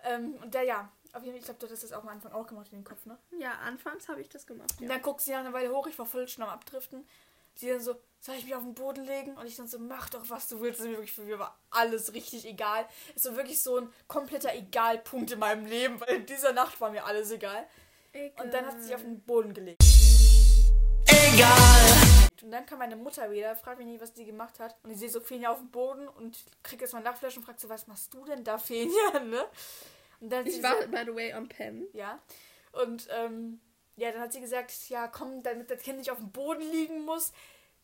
Ähm, 0.04 0.36
und 0.42 0.54
der, 0.54 0.64
ja, 0.64 0.92
auf 1.14 1.24
jeden 1.24 1.34
Fall, 1.34 1.40
ich 1.40 1.46
glaube, 1.46 1.60
du 1.60 1.72
hast 1.72 1.84
das 1.84 1.94
auch 1.94 2.04
am 2.04 2.10
Anfang 2.10 2.32
auch 2.32 2.46
gemacht 2.46 2.68
in 2.72 2.80
den 2.80 2.84
Kopf, 2.84 3.06
ne? 3.06 3.18
Ja, 3.40 3.54
anfangs 3.66 4.08
habe 4.08 4.22
ich 4.22 4.30
das 4.30 4.46
gemacht. 4.46 4.72
Und 4.80 4.88
dann 4.88 5.02
guckt 5.02 5.22
sie 5.22 5.32
nach 5.32 5.40
einer 5.40 5.54
Weile 5.54 5.74
hoch, 5.74 5.88
ich 5.88 5.98
war 5.98 6.06
voll 6.06 6.28
schon 6.28 6.44
am 6.44 6.50
Abdriften. 6.50 7.08
Sie 7.56 7.70
dann 7.70 7.82
so, 7.82 7.96
soll 8.20 8.36
ich 8.36 8.46
mich 8.46 8.54
auf 8.54 8.62
den 8.62 8.76
Boden 8.76 9.04
legen? 9.04 9.36
Und 9.36 9.48
ich 9.48 9.56
dann 9.56 9.68
so, 9.68 9.80
mach 9.80 10.10
doch, 10.10 10.30
was 10.30 10.48
du 10.48 10.60
willst. 10.62 10.82
Und 10.82 10.92
wirklich, 10.92 11.12
für 11.12 11.22
mich 11.22 11.40
war 11.40 11.58
alles 11.72 12.14
richtig 12.14 12.46
egal. 12.46 12.88
Es 13.16 13.26
war 13.26 13.36
wirklich 13.36 13.64
so 13.64 13.78
ein 13.80 13.94
kompletter 14.08 14.54
Egalpunkt 14.54 15.32
in 15.32 15.40
meinem 15.40 15.66
Leben, 15.66 16.00
weil 16.00 16.18
in 16.18 16.26
dieser 16.28 16.54
Nacht 16.54 16.80
war 16.80 16.92
mir 16.92 17.06
alles 17.06 17.32
egal. 17.32 17.68
Und 18.14 18.54
dann 18.54 18.66
hat 18.66 18.78
sie 18.80 18.88
sich 18.88 18.96
auf 18.96 19.02
den 19.02 19.22
Boden 19.22 19.54
gelegt. 19.54 19.84
Egal. 21.06 22.28
Und 22.44 22.52
dann 22.52 22.66
kam 22.66 22.80
meine 22.80 22.96
Mutter 22.96 23.32
wieder, 23.32 23.56
fragt 23.56 23.80
mich 23.80 23.88
nie, 23.88 24.00
was 24.00 24.14
die 24.14 24.26
gemacht 24.26 24.60
hat. 24.60 24.76
Und 24.84 24.92
ich 24.92 25.00
sehe 25.00 25.10
so 25.10 25.20
Fenja 25.20 25.52
auf 25.52 25.60
dem 25.60 25.70
Boden 25.70 26.08
und 26.08 26.38
krieg 26.64 26.82
jetzt 26.82 26.94
mal 26.94 27.02
Nachflash 27.02 27.38
und 27.38 27.44
fragt 27.44 27.60
so, 27.60 27.70
was 27.70 27.88
machst 27.88 28.14
du 28.14 28.24
denn 28.26 28.44
da, 28.44 28.58
Fenja, 28.58 29.20
ne? 29.26 29.46
Und 30.20 30.30
dann 30.32 30.46
Ich 30.46 30.62
war, 30.64 30.82
so, 30.82 30.88
by 30.88 31.04
the 31.06 31.16
way, 31.16 31.34
on 31.34 31.48
Pen. 31.48 31.88
Ja. 31.94 32.20
Und 32.72 33.08
ähm, 33.12 33.60
ja, 33.96 34.12
dann 34.12 34.22
hat 34.22 34.34
sie 34.34 34.42
gesagt, 34.42 34.72
ja, 34.90 35.08
komm, 35.08 35.44
damit 35.44 35.70
das 35.72 35.82
Kind 35.82 35.98
nicht 35.98 36.12
auf 36.12 36.18
dem 36.18 36.32
Boden 36.32 36.62
liegen 36.62 37.06
muss. 37.06 37.34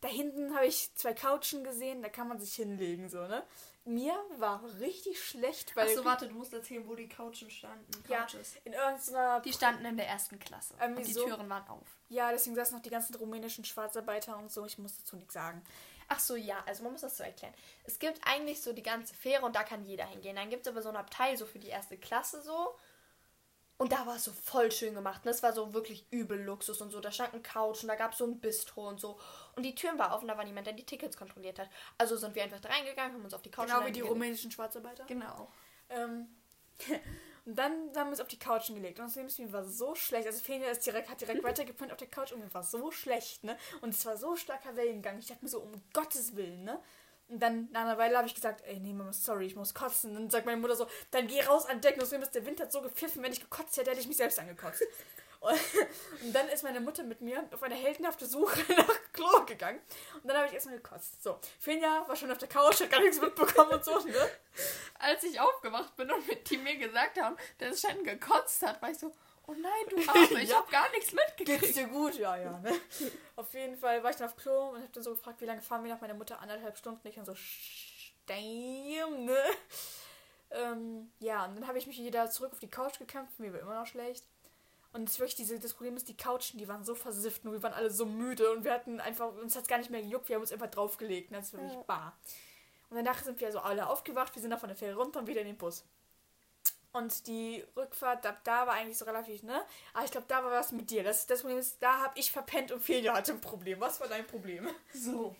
Da 0.01 0.07
hinten 0.07 0.55
habe 0.55 0.67
ich 0.67 0.93
zwei 0.95 1.13
Couchen 1.13 1.63
gesehen, 1.63 2.01
da 2.01 2.09
kann 2.09 2.27
man 2.27 2.39
sich 2.39 2.53
hinlegen, 2.53 3.09
so, 3.09 3.19
ne? 3.27 3.43
Mir 3.85 4.13
war 4.37 4.63
richtig 4.79 5.21
schlecht, 5.21 5.75
weil 5.75 5.89
Achso, 5.89 6.05
warte, 6.05 6.27
du 6.27 6.33
musst 6.35 6.53
erzählen, 6.53 6.87
wo 6.87 6.95
die 6.95 7.09
Couchen 7.09 7.49
standen. 7.49 7.91
ja, 8.07 8.21
Couches. 8.25 8.55
in 8.63 8.73
irgendeiner 8.73 9.41
Die 9.41 9.51
standen 9.51 9.83
in 9.85 9.97
der 9.97 10.07
ersten 10.07 10.39
Klasse. 10.39 10.73
Ähm, 10.79 10.91
und 10.95 10.99
die 11.03 11.09
wieso? 11.09 11.25
Türen 11.25 11.49
waren 11.49 11.67
auf. 11.67 11.87
ja, 12.07 12.31
deswegen 12.31 12.55
saßen 12.55 12.75
noch 12.75 12.81
die 12.81 12.89
ganzen 12.89 13.13
rumänischen 13.15 13.65
Schwarzarbeiter 13.65 14.37
und 14.37 14.51
so. 14.51 14.65
Ich 14.65 14.77
muss 14.77 14.97
dazu 14.97 15.17
nichts 15.17 15.33
sagen. 15.33 15.61
Ach 16.07 16.19
so, 16.19 16.35
ja, 16.35 16.63
also 16.65 16.83
man 16.83 16.93
muss 16.93 17.01
das 17.01 17.17
so 17.17 17.23
erklären. 17.23 17.53
Es 17.85 17.99
gibt 17.99 18.19
eigentlich 18.25 18.61
so 18.61 18.71
die 18.73 18.83
ganze 18.83 19.15
Fähre 19.15 19.45
und 19.45 19.55
da 19.55 19.63
kann 19.63 19.83
jeder 19.85 20.05
hingehen. 20.05 20.35
Dann 20.35 20.49
gibt 20.49 20.65
es 20.65 20.71
aber 20.71 20.81
so 20.81 20.89
ein 20.89 20.95
Abteil 20.95 21.37
so 21.37 21.45
für 21.45 21.59
die 21.59 21.69
erste 21.69 21.97
Klasse 21.97 22.41
so. 22.41 22.75
Und 23.83 23.91
da 23.91 24.05
war 24.05 24.15
es 24.15 24.23
so 24.23 24.31
voll 24.31 24.71
schön 24.71 24.93
gemacht. 24.95 25.25
Ne? 25.25 25.31
Es 25.31 25.43
war 25.43 25.51
so 25.51 25.73
wirklich 25.73 26.05
übel 26.09 26.41
Luxus 26.41 26.79
und 26.79 26.91
so. 26.91 27.01
Da 27.01 27.11
stand 27.11 27.33
ein 27.33 27.43
Couch 27.43 27.83
und 27.83 27.89
da 27.89 27.95
gab 27.95 28.13
es 28.13 28.19
so 28.19 28.25
ein 28.25 28.39
Bistro 28.39 28.87
und 28.87 28.97
so. 28.97 29.19
Und 29.57 29.63
die 29.63 29.75
Türen 29.75 29.99
waren 29.99 30.13
offen, 30.13 30.29
da 30.29 30.37
war 30.37 30.45
niemand, 30.45 30.67
der 30.67 30.73
die 30.73 30.85
Tickets 30.85 31.17
kontrolliert 31.17 31.59
hat. 31.59 31.67
Also 31.97 32.15
sind 32.15 32.33
wir 32.33 32.43
einfach 32.43 32.61
da 32.61 32.69
reingegangen, 32.69 33.15
haben 33.15 33.25
uns 33.25 33.33
auf 33.33 33.41
die 33.41 33.51
Couch 33.51 33.65
Genau 33.65 33.79
wie 33.81 33.87
gelegt. 33.87 33.97
die 33.97 34.01
rumänischen 34.07 34.51
Schwarzarbeiter. 34.51 35.03
Genau. 35.03 35.51
Ähm, 35.89 36.29
und 37.45 37.59
dann 37.59 37.73
haben 37.93 38.07
wir 38.07 38.11
uns 38.11 38.21
auf 38.21 38.29
die 38.29 38.39
Couchen 38.39 38.75
gelegt. 38.75 39.01
Und 39.01 39.13
das 39.13 39.37
mir 39.37 39.51
war 39.51 39.65
so 39.65 39.95
schlecht. 39.95 40.27
Also 40.27 40.39
Fenja 40.39 40.69
ist 40.69 40.85
direkt, 40.85 41.09
hat 41.09 41.19
direkt 41.19 41.43
weitergepennt 41.43 41.91
auf 41.91 41.97
der 41.97 42.07
Couch 42.07 42.31
und 42.31 42.39
mir 42.39 42.53
war 42.53 42.63
so 42.63 42.89
schlecht, 42.89 43.43
ne? 43.43 43.57
Und 43.81 43.89
es 43.89 44.05
war 44.05 44.15
so 44.15 44.37
starker 44.37 44.77
Wellengang. 44.77 45.19
Ich 45.19 45.27
dachte 45.27 45.43
mir 45.43 45.49
so, 45.49 45.59
um 45.59 45.73
Gottes 45.91 46.37
Willen, 46.37 46.63
ne? 46.63 46.81
Und 47.33 47.39
dann 47.39 47.67
nach 47.71 47.81
einer 47.81 47.97
Weile 47.97 48.17
habe 48.17 48.27
ich 48.27 48.35
gesagt, 48.35 48.61
ey, 48.67 48.79
nee, 48.79 48.93
Mama, 48.93 49.11
sorry, 49.11 49.47
ich 49.47 49.55
muss 49.55 49.73
kotzen. 49.73 50.11
Und 50.11 50.23
dann 50.23 50.29
sagt 50.29 50.45
meine 50.45 50.61
Mutter 50.61 50.75
so, 50.75 50.85
dann 51.09 51.25
geh 51.25 51.41
raus 51.41 51.65
an 51.65 51.81
Deck. 51.81 51.99
Und 51.99 52.05
so, 52.05 52.15
der 52.15 52.45
Wind 52.45 52.61
hat 52.61 52.71
so 52.71 52.79
gepfiffen, 52.79 53.23
wenn 53.23 53.33
ich 53.33 53.39
gekotzt 53.39 53.75
hätte, 53.75 53.89
hätte 53.89 54.01
ich 54.01 54.07
mich 54.07 54.17
selbst 54.17 54.39
angekotzt. 54.39 54.83
Und, 55.43 55.59
dann 56.31 56.47
ist 56.47 56.63
meine 56.63 56.79
Mutter 56.79 57.03
mit 57.03 57.19
mir 57.19 57.43
auf 57.51 57.61
eine 57.63 57.75
heldenhafte 57.75 58.25
Suche 58.25 58.61
nach 58.77 58.99
Klo 59.11 59.43
gegangen. 59.45 59.81
Und 60.21 60.27
dann 60.29 60.37
habe 60.37 60.47
ich 60.47 60.53
erstmal 60.53 60.77
gekotzt. 60.77 61.21
So, 61.21 61.37
Fenja 61.59 62.07
war 62.07 62.15
schon 62.15 62.31
auf 62.31 62.37
der 62.37 62.47
Couch, 62.47 62.79
hat 62.79 62.91
gar 62.91 63.01
nichts 63.01 63.19
mitbekommen 63.19 63.71
und 63.71 63.83
so, 63.83 63.99
ne? 63.99 64.29
Als 64.99 65.23
ich 65.23 65.37
aufgewacht 65.41 65.97
bin 65.97 66.09
und 66.11 66.23
die 66.49 66.57
mir 66.57 66.77
gesagt 66.77 67.19
haben, 67.19 67.35
dass 67.57 67.81
Shen 67.81 68.05
gekotzt 68.05 68.61
hat, 68.61 68.81
war 68.81 68.91
ich 68.91 68.99
so, 68.99 69.11
oh 69.47 69.53
nein, 69.53 69.71
du 69.89 69.97
Arme, 70.09 70.41
ich 70.43 70.49
Ja. 70.49 70.57
habe 70.57 70.71
gar 70.71 70.89
nichts 70.91 71.11
Geht's 71.11 71.27
mitgekriegt. 71.37 71.75
dir 71.75 71.87
gut? 71.87 72.15
Ja, 72.15 72.37
ja, 72.37 72.59
ne? 72.59 72.73
Auf 73.35 73.53
jeden 73.53 73.77
Fall 73.77 74.03
war 74.03 74.09
ich 74.11 74.15
dann 74.17 74.27
auf 74.29 74.35
Klo 74.35 74.69
und 74.69 74.81
hab 74.83 74.91
dann 74.93 75.03
so 75.03 75.11
gefragt, 75.11 75.41
wie 75.41 75.45
lange 75.45 75.61
fahren 75.61 75.83
wir 75.83 75.93
nach 75.93 76.01
meiner 76.01 76.13
Mutter? 76.13 76.39
Anderthalb 76.39 76.77
Stunden. 76.77 77.07
Ich 77.07 77.15
dann 77.15 77.25
so, 77.25 77.33
"Sch- 77.33 78.11
damn, 78.25 79.25
ne? 79.25 79.37
Ähm, 80.51 81.11
ja, 81.19 81.45
und 81.45 81.55
dann 81.55 81.67
habe 81.67 81.77
ich 81.77 81.87
mich 81.87 81.97
wieder 81.99 82.29
zurück 82.29 82.51
auf 82.51 82.59
die 82.59 82.69
Couch 82.69 82.99
gekämpft. 82.99 83.39
Mir 83.39 83.51
war 83.53 83.59
immer 83.59 83.73
noch 83.79 83.87
schlecht. 83.87 84.23
Und 84.91 85.09
ist 85.09 85.17
wirklich 85.17 85.33
diese, 85.35 85.59
das 85.59 85.73
Problem 85.73 85.95
ist, 85.97 86.07
die 86.07 86.15
Couchen, 86.15 86.59
die 86.59 86.67
waren 86.67 86.83
so 86.83 86.93
versifft 86.93 87.43
und 87.45 87.51
wir 87.51 87.63
waren 87.63 87.73
alle 87.73 87.89
so 87.89 88.05
müde 88.05 88.51
und 88.51 88.63
wir 88.63 88.71
hatten 88.73 88.99
einfach, 88.99 89.33
uns 89.33 89.55
hat 89.55 89.67
gar 89.67 89.79
nicht 89.79 89.89
mehr 89.89 90.03
gejuckt, 90.03 90.29
wir 90.29 90.35
haben 90.35 90.43
uns 90.43 90.51
einfach 90.51 90.69
draufgelegt. 90.69 91.31
Und 91.31 91.37
das 91.37 91.47
ist 91.47 91.53
wirklich 91.53 91.73
bar. 91.87 92.15
Und 92.91 92.97
danach 92.97 93.23
sind 93.23 93.39
wir 93.41 93.51
so 93.51 93.57
alle 93.57 93.87
aufgewacht, 93.89 94.35
wir 94.35 94.41
sind 94.43 94.51
dann 94.51 94.59
von 94.59 94.69
der 94.69 94.77
Fähre 94.77 94.95
runter 94.95 95.19
und 95.19 95.25
wieder 95.25 95.41
in 95.41 95.47
den 95.47 95.57
Bus. 95.57 95.83
Und 96.93 97.25
die 97.27 97.65
Rückfahrt, 97.75 98.25
ab 98.25 98.41
da 98.43 98.67
war 98.67 98.73
eigentlich 98.75 98.97
so 98.99 99.05
relativ, 99.05 99.41
ne? 99.43 99.63
Aber 99.93 100.05
ich 100.05 100.11
glaube, 100.11 100.27
da 100.27 100.43
war 100.43 100.51
was 100.51 100.71
mit 100.71 100.91
dir. 100.91 101.03
Das, 101.03 101.25
das 101.25 101.41
Problem 101.41 101.57
ist, 101.57 101.81
da 101.81 101.99
habe 101.99 102.17
ich 102.19 102.31
verpennt 102.31 102.71
und 102.71 102.81
Felia 102.81 103.13
hatte 103.15 103.31
ein 103.33 103.41
Problem. 103.41 103.79
Was 103.79 103.99
war 103.99 104.07
dein 104.07 104.27
Problem? 104.27 104.69
So. 104.93 105.35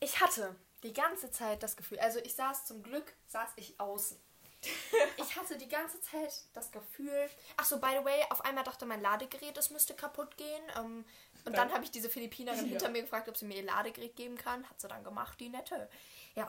Ich 0.00 0.20
hatte 0.20 0.56
die 0.82 0.92
ganze 0.94 1.30
Zeit 1.30 1.62
das 1.62 1.76
Gefühl, 1.76 1.98
also 1.98 2.18
ich 2.20 2.34
saß 2.34 2.64
zum 2.66 2.82
Glück, 2.82 3.12
saß 3.26 3.50
ich 3.56 3.78
außen. 3.78 4.18
Ich 5.18 5.36
hatte 5.36 5.56
die 5.58 5.68
ganze 5.68 6.00
Zeit 6.00 6.32
das 6.54 6.70
Gefühl, 6.72 7.28
ach 7.58 7.64
so, 7.66 7.78
by 7.78 7.88
the 7.98 8.04
way, 8.04 8.24
auf 8.30 8.44
einmal 8.44 8.64
dachte 8.64 8.86
mein 8.86 9.02
Ladegerät, 9.02 9.56
es 9.58 9.70
müsste 9.70 9.94
kaputt 9.94 10.36
gehen. 10.38 10.62
Ähm, 10.78 11.04
und 11.44 11.56
dann 11.56 11.70
habe 11.72 11.84
ich 11.84 11.90
diese 11.90 12.08
Philippinerin 12.08 12.58
Ja. 12.64 12.70
hinter 12.70 12.88
mir 12.88 13.02
gefragt, 13.02 13.28
ob 13.28 13.36
sie 13.36 13.44
mir 13.44 13.56
ihr 13.56 13.64
Ladegerät 13.64 14.16
geben 14.16 14.36
kann. 14.38 14.68
Hat 14.70 14.80
sie 14.80 14.88
dann 14.88 15.04
gemacht, 15.04 15.38
die 15.38 15.50
nette. 15.50 15.88
Ja, 16.34 16.48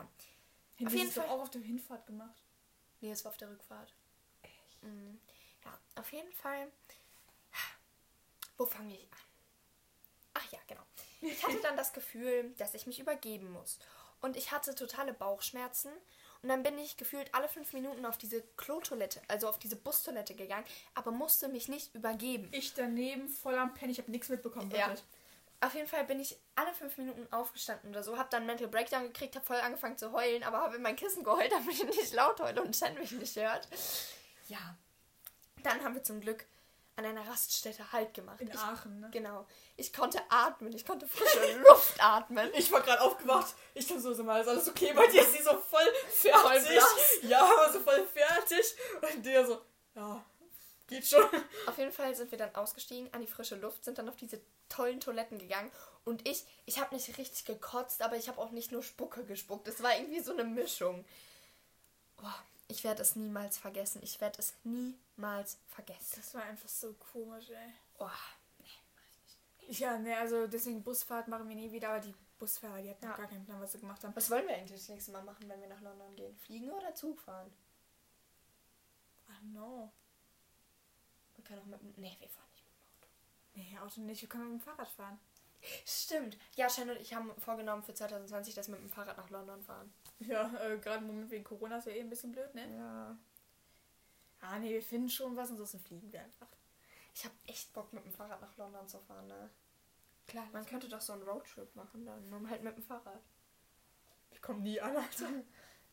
Auf 0.85 0.93
jeden 0.93 1.11
Fall. 1.11 1.25
auch 1.27 1.41
auf 1.41 1.49
der 1.49 1.61
Hinfahrt 1.61 2.05
gemacht. 2.07 2.41
Nee, 3.05 3.11
es 3.11 3.23
war 3.23 3.31
auf 3.31 3.37
der 3.37 3.49
Rückfahrt. 3.49 3.93
Mhm. 4.81 5.19
Ja, 5.63 5.79
auf 5.95 6.11
jeden 6.11 6.31
Fall. 6.33 6.71
Wo 8.57 8.65
fange 8.65 8.93
ich 8.95 9.03
an? 9.11 9.19
Ach 10.33 10.51
ja, 10.51 10.59
genau. 10.67 10.81
Ich 11.21 11.43
hatte 11.43 11.59
dann 11.61 11.77
das 11.77 11.93
Gefühl, 11.93 12.53
dass 12.57 12.73
ich 12.73 12.87
mich 12.87 12.99
übergeben 12.99 13.51
muss. 13.51 13.79
Und 14.21 14.37
ich 14.37 14.51
hatte 14.51 14.75
totale 14.75 15.13
Bauchschmerzen. 15.13 15.91
Und 16.41 16.49
dann 16.49 16.63
bin 16.63 16.77
ich 16.77 16.97
gefühlt 16.97 17.33
alle 17.33 17.49
fünf 17.49 17.73
Minuten 17.73 18.05
auf 18.05 18.17
diese 18.17 18.41
Klotoilette, 18.57 19.21
also 19.27 19.47
auf 19.49 19.57
diese 19.59 19.75
Bustoilette 19.75 20.35
gegangen, 20.35 20.65
aber 20.93 21.11
musste 21.11 21.47
mich 21.47 21.67
nicht 21.67 21.95
übergeben. 21.95 22.49
Ich 22.51 22.73
daneben 22.73 23.29
voll 23.29 23.55
am 23.55 23.73
Pen, 23.73 23.89
ich 23.89 23.97
habe 23.97 24.11
nichts 24.11 24.29
mitbekommen. 24.29 24.69
Ja. 24.71 24.93
Auf 25.65 25.73
jeden 25.73 25.87
Fall 25.87 26.03
bin 26.03 26.19
ich 26.19 26.37
alle 26.53 26.71
fünf 26.73 26.95
Minuten 26.97 27.27
aufgestanden 27.31 27.89
oder 27.89 28.03
so, 28.03 28.19
hab 28.19 28.29
dann 28.29 28.41
einen 28.41 28.47
Mental 28.47 28.67
Breakdown 28.67 29.01
gekriegt, 29.03 29.35
hab 29.35 29.47
voll 29.47 29.57
angefangen 29.57 29.97
zu 29.97 30.11
heulen, 30.11 30.43
aber 30.43 30.59
habe 30.59 30.75
in 30.75 30.83
mein 30.83 30.95
Kissen 30.95 31.23
geheult, 31.23 31.51
damit 31.51 31.73
ich 31.73 31.83
nicht 31.83 32.13
laut 32.13 32.39
heule 32.39 32.61
und 32.61 32.75
Shen 32.75 32.93
mich 32.99 33.11
nicht 33.11 33.35
hört. 33.35 33.67
Ja. 34.47 34.77
Dann 35.63 35.83
haben 35.83 35.95
wir 35.95 36.03
zum 36.03 36.21
Glück 36.21 36.45
an 36.97 37.05
einer 37.05 37.27
Raststätte 37.27 37.91
Halt 37.91 38.13
gemacht. 38.13 38.39
In 38.41 38.49
ich, 38.49 38.59
Aachen, 38.59 38.99
ne? 38.99 39.09
Genau. 39.11 39.47
Ich 39.75 39.91
konnte 39.91 40.21
atmen, 40.29 40.71
ich 40.71 40.85
konnte 40.85 41.07
frische 41.07 41.57
Luft 41.67 42.01
atmen. 42.01 42.51
Ich 42.53 42.71
war 42.71 42.81
gerade 42.81 43.01
aufgewacht. 43.01 43.55
Ich 43.73 43.87
dachte 43.87 44.01
so, 44.01 44.13
sag 44.13 44.25
mal, 44.25 44.41
ist 44.41 44.47
alles 44.47 44.69
okay 44.69 44.93
bei 44.93 45.07
dir? 45.07 45.23
Ist 45.23 45.33
sie 45.33 45.41
so 45.41 45.57
voll 45.57 45.91
fertig? 46.09 46.79
Voll. 46.79 47.29
Ja, 47.29 47.49
so 47.73 47.79
voll 47.79 48.05
fertig. 48.05 48.75
Und 49.01 49.25
der 49.25 49.47
so, 49.47 49.61
ja, 49.95 50.23
geht 50.87 51.05
schon. 51.07 51.23
Auf 51.67 51.77
jeden 51.77 51.91
Fall 51.91 52.15
sind 52.15 52.31
wir 52.31 52.37
dann 52.37 52.53
ausgestiegen 52.55 53.13
an 53.13 53.21
die 53.21 53.27
frische 53.27 53.55
Luft, 53.55 53.83
sind 53.83 53.97
dann 53.97 54.09
auf 54.09 54.15
diese 54.15 54.39
tollen 54.69 54.99
Toiletten 54.99 55.37
gegangen 55.39 55.71
und 56.05 56.27
ich, 56.27 56.45
ich 56.65 56.79
habe 56.79 56.93
nicht 56.95 57.17
richtig 57.17 57.45
gekotzt, 57.45 58.01
aber 58.01 58.15
ich 58.17 58.27
habe 58.27 58.39
auch 58.41 58.51
nicht 58.51 58.71
nur 58.71 58.83
Spucke 58.83 59.23
gespuckt. 59.25 59.67
Es 59.67 59.81
war 59.83 59.95
irgendwie 59.97 60.19
so 60.21 60.31
eine 60.33 60.43
Mischung. 60.43 61.05
Boah, 62.17 62.35
ich 62.67 62.83
werde 62.83 63.01
es 63.01 63.15
niemals 63.15 63.57
vergessen. 63.57 64.01
Ich 64.03 64.19
werde 64.21 64.39
es 64.39 64.53
niemals 64.63 65.57
vergessen. 65.69 66.13
Das 66.17 66.33
war 66.33 66.43
einfach 66.43 66.69
so 66.69 66.93
komisch, 67.11 67.49
ey. 67.49 67.73
Oh, 67.99 68.09
Ja, 69.67 69.97
ne, 69.97 70.17
also 70.17 70.47
deswegen 70.47 70.83
Busfahrt 70.83 71.27
machen 71.27 71.47
wir 71.49 71.55
nie 71.55 71.71
wieder, 71.71 71.89
aber 71.89 71.99
die 71.99 72.13
Busfahrer, 72.37 72.81
die 72.81 72.89
hatten 72.89 73.03
Ja. 73.03 73.11
noch 73.11 73.17
gar 73.17 73.27
keinen 73.27 73.45
Plan, 73.45 73.61
was 73.61 73.71
sie 73.71 73.79
gemacht 73.79 74.03
haben. 74.03 74.15
was 74.15 74.29
wollen 74.29 74.47
wir 74.47 74.55
eigentlich 74.55 74.79
das 74.79 74.89
nächste 74.89 75.11
Mal 75.11 75.23
machen, 75.23 75.47
wenn 75.49 75.59
wir 75.61 75.67
nach 75.67 75.81
London 75.81 76.15
gehen? 76.15 76.35
Fliegen 76.37 76.69
oder 76.71 76.93
Zug 76.93 77.19
fahren? 77.19 77.51
I 79.27 79.31
don't 79.31 79.51
know. 79.53 79.91
Wir 81.45 81.55
können 81.57 81.61
auch 81.61 81.65
mit 81.65 81.81
dem... 81.81 82.01
Nee, 82.01 82.17
wir 82.19 82.29
fahren 82.29 82.49
nicht 82.51 82.63
mit 82.65 82.73
dem 82.73 82.83
Auto. 82.83 83.09
Nee, 83.53 83.79
Auto 83.79 84.01
nicht, 84.01 84.21
wir 84.21 84.29
können 84.29 84.53
mit 84.53 84.61
dem 84.61 84.65
Fahrrad 84.65 84.89
fahren. 84.89 85.19
Stimmt. 85.85 86.37
Ja, 86.55 86.69
Shen 86.69 86.89
und 86.89 86.97
ich 86.97 87.13
haben 87.13 87.31
vorgenommen 87.39 87.83
für 87.83 87.93
2020, 87.93 88.53
dass 88.55 88.67
wir 88.67 88.75
mit 88.75 88.83
dem 88.83 88.89
Fahrrad 88.89 89.17
nach 89.17 89.29
London 89.29 89.61
fahren. 89.61 89.93
Ja, 90.19 90.51
äh, 90.63 90.77
gerade 90.77 90.99
im 90.99 91.07
Moment 91.07 91.29
wegen 91.31 91.43
Corona 91.43 91.77
ist 91.77 91.87
ja 91.87 91.93
eh 91.93 91.99
ein 91.99 92.09
bisschen 92.09 92.31
blöd, 92.31 92.53
ne? 92.55 92.75
Ja. 92.77 93.17
Ah, 94.41 94.59
nee, 94.59 94.69
wir 94.73 94.81
finden 94.81 95.09
schon 95.09 95.35
was, 95.35 95.49
ansonsten 95.49 95.79
fliegen 95.79 96.11
wir 96.11 96.21
einfach. 96.21 96.47
Ich 97.13 97.25
habe 97.25 97.35
echt 97.47 97.73
Bock, 97.73 97.91
mit 97.93 98.05
dem 98.05 98.13
Fahrrad 98.13 98.41
nach 98.41 98.55
London 98.57 98.87
zu 98.87 98.99
fahren, 98.99 99.27
ne? 99.27 99.49
Klar, 100.27 100.47
Man 100.51 100.65
könnte 100.65 100.89
doch 100.89 101.01
so 101.01 101.13
einen 101.13 101.23
Roadtrip 101.23 101.75
machen, 101.75 102.05
dann 102.05 102.29
nur 102.29 102.49
halt 102.49 102.63
mit 102.63 102.75
dem 102.75 102.83
Fahrrad. 102.83 103.21
ich 104.31 104.41
komme 104.41 104.61
nie 104.61 104.79
an, 104.81 104.95
Alter. 104.97 105.29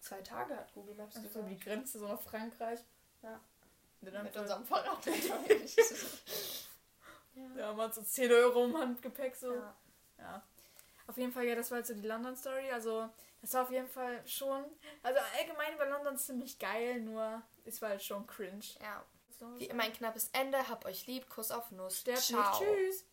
Zwei 0.00 0.20
Tage 0.22 0.56
hat 0.56 0.72
Google 0.72 0.94
Maps 0.94 1.16
Also 1.16 1.42
die 1.42 1.58
Grenze, 1.58 1.98
so 1.98 2.08
nach 2.08 2.20
Frankreich. 2.20 2.80
Ja. 3.22 3.40
Mit 4.02 4.36
unserem 4.36 4.64
Fahrrad. 4.64 5.06
ja. 7.56 7.72
Man 7.72 7.86
hat 7.86 7.94
so 7.94 8.02
10 8.02 8.32
Euro 8.32 8.64
im 8.64 8.76
Handgepäck 8.76 9.36
so. 9.36 9.54
Ja. 9.54 9.76
Ja. 10.18 10.42
Auf 11.06 11.16
jeden 11.16 11.32
Fall, 11.32 11.44
ja, 11.44 11.54
das 11.54 11.70
war 11.70 11.78
jetzt 11.78 11.88
so 11.88 11.94
die 11.94 12.06
London-Story. 12.06 12.70
Also, 12.70 13.08
das 13.40 13.52
war 13.54 13.62
auf 13.62 13.70
jeden 13.70 13.88
Fall 13.88 14.26
schon. 14.26 14.64
Also, 15.02 15.20
allgemein 15.38 15.78
war 15.78 15.86
London 15.86 16.16
ziemlich 16.16 16.58
geil, 16.58 17.00
nur 17.00 17.42
es 17.64 17.80
war 17.82 17.90
halt 17.90 18.02
schon 18.02 18.26
cringe. 18.26 18.64
ja. 18.80 19.04
Wie 19.58 19.66
immer 19.66 19.82
ein 19.82 19.92
knappes 19.92 20.30
Ende. 20.32 20.68
Hab 20.68 20.84
euch 20.84 21.06
lieb. 21.08 21.28
Kuss 21.28 21.50
auf 21.50 21.72
Nuss. 21.72 21.98
Sterbt 21.98 22.20
Ciao. 22.20 22.60
nicht. 22.60 22.70
Tschüss. 22.70 23.04